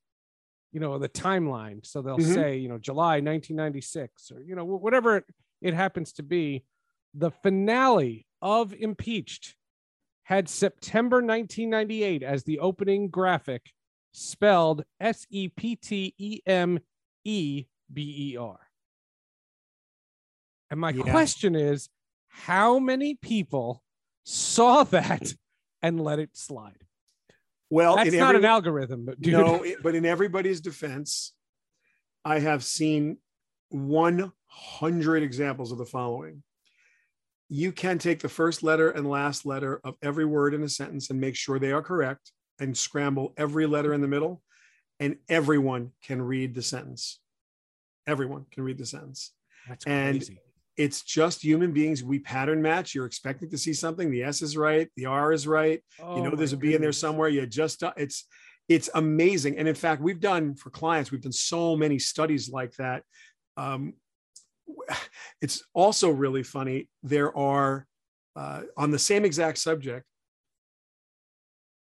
you 0.71 0.79
know 0.79 0.97
the 0.97 1.09
timeline 1.09 1.85
so 1.85 2.01
they'll 2.01 2.17
mm-hmm. 2.17 2.33
say 2.33 2.57
you 2.57 2.69
know 2.69 2.77
July 2.77 3.19
1996 3.19 4.31
or 4.31 4.41
you 4.41 4.55
know 4.55 4.65
whatever 4.65 5.25
it, 5.61 5.73
happens 5.73 6.13
to 6.13 6.23
be 6.23 6.63
the 7.13 7.31
finale 7.31 8.25
of 8.41 8.73
impeached 8.73 9.55
had 10.23 10.49
September 10.49 11.17
1998 11.17 12.23
as 12.23 12.43
the 12.43 12.59
opening 12.59 13.09
graphic 13.09 13.71
spelled 14.11 14.83
S 14.99 15.25
E 15.29 15.49
P 15.49 15.75
T 15.75 16.13
E 16.17 16.39
M 16.45 16.79
E 17.23 17.65
B 17.91 18.31
E 18.31 18.37
R. 18.37 18.59
And 20.71 20.79
my 20.79 20.89
yeah. 20.89 21.03
question 21.03 21.55
is 21.55 21.89
how 22.27 22.79
many 22.79 23.15
people 23.15 23.83
saw 24.23 24.83
that 24.83 25.33
and 25.81 26.01
let 26.01 26.19
it 26.19 26.31
slide? 26.33 26.83
Well, 27.69 27.95
that's 27.95 28.13
not 28.13 28.35
every, 28.35 28.39
an 28.39 28.45
algorithm, 28.45 29.05
but 29.05 29.21
dude. 29.21 29.33
no, 29.33 29.63
it, 29.63 29.81
but 29.81 29.95
in 29.95 30.05
everybody's 30.05 30.61
defense, 30.61 31.33
I 32.23 32.39
have 32.39 32.63
seen 32.63 33.17
100 34.79 35.23
examples 35.23 35.71
of 35.71 35.77
the 35.77 35.85
following. 35.85 36.43
You 37.49 37.71
can 37.71 37.99
take 37.99 38.19
the 38.19 38.29
first 38.29 38.63
letter 38.63 38.89
and 38.89 39.09
last 39.09 39.45
letter 39.45 39.79
of 39.83 39.95
every 40.01 40.25
word 40.25 40.53
in 40.53 40.63
a 40.63 40.69
sentence 40.69 41.09
and 41.09 41.19
make 41.19 41.35
sure 41.35 41.59
they 41.59 41.71
are 41.71 41.81
correct 41.81 42.31
and 42.59 42.75
scramble 42.75 43.33
every 43.37 43.65
letter 43.65 43.93
in 43.93 44.01
the 44.01 44.07
middle, 44.07 44.41
and 44.99 45.17
everyone 45.29 45.91
can 46.01 46.21
read 46.21 46.55
the 46.55 46.61
sentence. 46.61 47.19
Everyone 48.07 48.45
can 48.51 48.63
read 48.63 48.77
the 48.77 48.85
sentence. 48.85 49.31
That's 49.67 49.83
crazy. 49.83 50.33
And 50.33 50.39
it's 50.77 51.01
just 51.03 51.43
human 51.43 51.71
beings. 51.71 52.03
We 52.03 52.19
pattern 52.19 52.61
match. 52.61 52.95
You're 52.95 53.05
expecting 53.05 53.49
to 53.49 53.57
see 53.57 53.73
something. 53.73 54.11
The 54.11 54.23
S 54.23 54.41
is 54.41 54.57
right. 54.57 54.89
The 54.95 55.05
R 55.05 55.31
is 55.31 55.47
right. 55.47 55.81
Oh 56.01 56.17
you 56.17 56.23
know, 56.23 56.35
there's 56.35 56.53
a 56.53 56.57
B 56.57 56.67
goodness. 56.67 56.75
in 56.75 56.81
there 56.81 56.91
somewhere. 56.91 57.29
You 57.29 57.45
just, 57.45 57.83
it's, 57.97 58.25
it's 58.67 58.89
amazing. 58.95 59.57
And 59.57 59.67
in 59.67 59.75
fact, 59.75 60.01
we've 60.01 60.19
done 60.19 60.55
for 60.55 60.69
clients, 60.69 61.11
we've 61.11 61.21
done 61.21 61.31
so 61.31 61.75
many 61.75 61.99
studies 61.99 62.49
like 62.49 62.73
that. 62.75 63.03
Um, 63.57 63.93
it's 65.41 65.63
also 65.73 66.09
really 66.09 66.43
funny. 66.43 66.89
There 67.03 67.35
are, 67.37 67.85
uh, 68.35 68.63
on 68.77 68.91
the 68.91 68.99
same 68.99 69.25
exact 69.25 69.57
subject, 69.57 70.05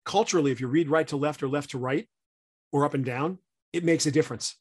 culturally, 0.05 0.51
if 0.51 0.59
you 0.61 0.67
read 0.67 0.89
right 0.89 1.07
to 1.07 1.17
left 1.17 1.43
or 1.43 1.47
left 1.47 1.71
to 1.71 1.77
right 1.77 2.07
or 2.71 2.85
up 2.85 2.93
and 2.93 3.05
down, 3.05 3.39
it 3.71 3.83
makes 3.83 4.05
a 4.05 4.11
difference. 4.11 4.55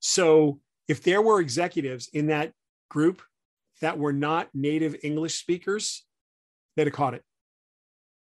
So 0.00 0.60
if 0.88 1.02
there 1.02 1.22
were 1.22 1.40
executives 1.40 2.08
in 2.12 2.28
that 2.28 2.52
group 2.88 3.22
that 3.80 3.98
were 3.98 4.12
not 4.12 4.48
native 4.54 4.96
English 5.02 5.38
speakers, 5.38 6.04
they'd 6.76 6.86
have 6.86 6.94
caught 6.94 7.14
it. 7.14 7.22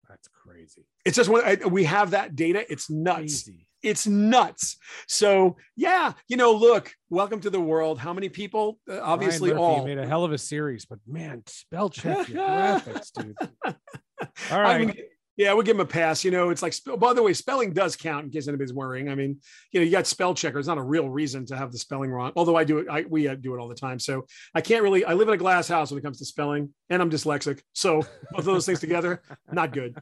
That's 0.07 0.27
crazy. 0.27 0.85
It's 1.05 1.15
just 1.15 1.29
one. 1.29 1.43
we 1.71 1.85
have 1.85 2.11
that 2.11 2.35
data. 2.35 2.69
It's 2.71 2.89
nuts. 2.89 3.43
Crazy. 3.43 3.67
It's 3.83 4.05
nuts. 4.07 4.77
So 5.07 5.57
yeah, 5.75 6.13
you 6.27 6.37
know, 6.37 6.51
look, 6.53 6.93
welcome 7.09 7.39
to 7.41 7.49
the 7.49 7.59
world. 7.59 7.99
How 7.99 8.13
many 8.13 8.29
people? 8.29 8.79
Uh, 8.89 8.99
obviously, 9.01 9.49
Murphy, 9.49 9.61
all 9.61 9.85
made 9.85 9.97
a 9.97 10.07
hell 10.07 10.23
of 10.23 10.31
a 10.31 10.37
series, 10.37 10.85
but 10.85 10.99
man, 11.07 11.43
spell 11.47 11.89
check 11.89 12.27
your 12.27 12.37
graphics, 12.47 13.11
dude. 13.13 13.35
All 13.65 14.61
right. 14.61 14.75
I 14.75 14.77
mean, 14.77 14.93
yeah, 15.37 15.53
we'll 15.53 15.63
give 15.63 15.75
him 15.75 15.81
a 15.81 15.85
pass. 15.85 16.23
You 16.23 16.29
know, 16.29 16.49
it's 16.49 16.61
like, 16.61 16.75
by 16.99 17.13
the 17.13 17.23
way, 17.23 17.33
spelling 17.33 17.73
does 17.73 17.95
count 17.95 18.25
in 18.25 18.31
case 18.31 18.47
anybody's 18.47 18.73
worrying. 18.73 19.09
I 19.09 19.15
mean, 19.15 19.39
you 19.71 19.79
know, 19.79 19.85
you 19.85 19.91
got 19.91 20.05
spell 20.05 20.35
checker. 20.35 20.59
It's 20.59 20.67
not 20.67 20.77
a 20.77 20.83
real 20.83 21.09
reason 21.09 21.45
to 21.47 21.57
have 21.57 21.71
the 21.71 21.79
spelling 21.79 22.11
wrong. 22.11 22.31
Although 22.35 22.57
I 22.57 22.63
do 22.63 22.79
it, 22.79 22.87
I, 22.89 23.05
we 23.09 23.27
uh, 23.27 23.35
do 23.35 23.55
it 23.55 23.59
all 23.59 23.67
the 23.67 23.75
time. 23.75 23.97
So 23.97 24.25
I 24.53 24.61
can't 24.61 24.83
really, 24.83 25.03
I 25.03 25.13
live 25.13 25.29
in 25.29 25.33
a 25.33 25.37
glass 25.37 25.67
house 25.67 25.89
when 25.89 25.97
it 25.97 26.03
comes 26.03 26.19
to 26.19 26.25
spelling 26.25 26.73
and 26.89 27.01
I'm 27.01 27.09
dyslexic. 27.09 27.61
So 27.73 28.01
both 28.31 28.39
of 28.39 28.45
those 28.45 28.65
things 28.65 28.81
together, 28.81 29.23
not 29.51 29.73
good. 29.73 29.97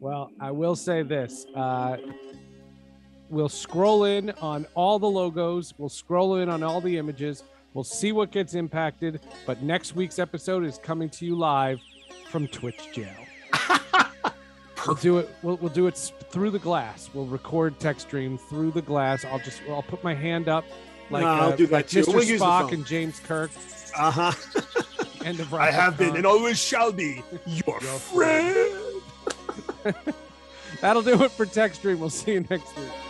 Well, 0.00 0.30
I 0.40 0.50
will 0.50 0.76
say 0.76 1.02
this. 1.02 1.46
Uh, 1.54 1.96
we'll 3.28 3.48
scroll 3.48 4.04
in 4.04 4.30
on 4.42 4.66
all 4.74 4.98
the 4.98 5.08
logos. 5.08 5.74
We'll 5.78 5.88
scroll 5.88 6.36
in 6.36 6.48
on 6.48 6.62
all 6.62 6.80
the 6.80 6.98
images. 6.98 7.44
We'll 7.74 7.84
see 7.84 8.12
what 8.12 8.30
gets 8.30 8.54
impacted. 8.54 9.20
But 9.46 9.62
next 9.62 9.96
week's 9.96 10.18
episode 10.18 10.64
is 10.64 10.78
coming 10.78 11.08
to 11.10 11.26
you 11.26 11.36
live 11.36 11.80
from 12.30 12.46
Twitch 12.48 12.92
jail. 12.92 13.14
we'll 14.86 14.96
do 14.96 15.18
it. 15.18 15.30
We'll, 15.42 15.56
we'll 15.56 15.72
do 15.72 15.86
it 15.86 15.96
through 16.30 16.50
the 16.50 16.58
glass. 16.58 17.10
We'll 17.12 17.26
record 17.26 17.78
Tech 17.80 18.00
Stream 18.00 18.38
through 18.38 18.72
the 18.72 18.82
glass. 18.82 19.24
I'll 19.24 19.38
just 19.38 19.60
I'll 19.68 19.82
put 19.82 20.02
my 20.04 20.14
hand 20.14 20.48
up 20.48 20.64
like 21.10 21.22
no, 21.22 21.28
I'll 21.28 21.52
uh, 21.52 21.56
do 21.56 21.66
that 21.66 21.72
like 21.72 21.88
too. 21.88 22.02
Mr. 22.02 22.14
We'll 22.14 22.24
Spock 22.24 22.72
and 22.72 22.84
James 22.86 23.20
Kirk. 23.20 23.50
Uh 23.96 24.10
huh. 24.10 24.32
End 25.24 25.40
of 25.40 25.52
I 25.54 25.70
have 25.70 25.96
been 25.96 26.16
and 26.16 26.26
always 26.26 26.58
shall 26.58 26.92
be 26.92 27.22
your, 27.46 27.78
your 27.80 27.98
friend. 27.98 28.85
That'll 30.80 31.02
do 31.02 31.22
it 31.22 31.30
for 31.30 31.46
Tech 31.46 31.74
Stream. 31.74 32.00
We'll 32.00 32.10
see 32.10 32.32
you 32.32 32.46
next 32.48 32.76
week. 32.76 33.05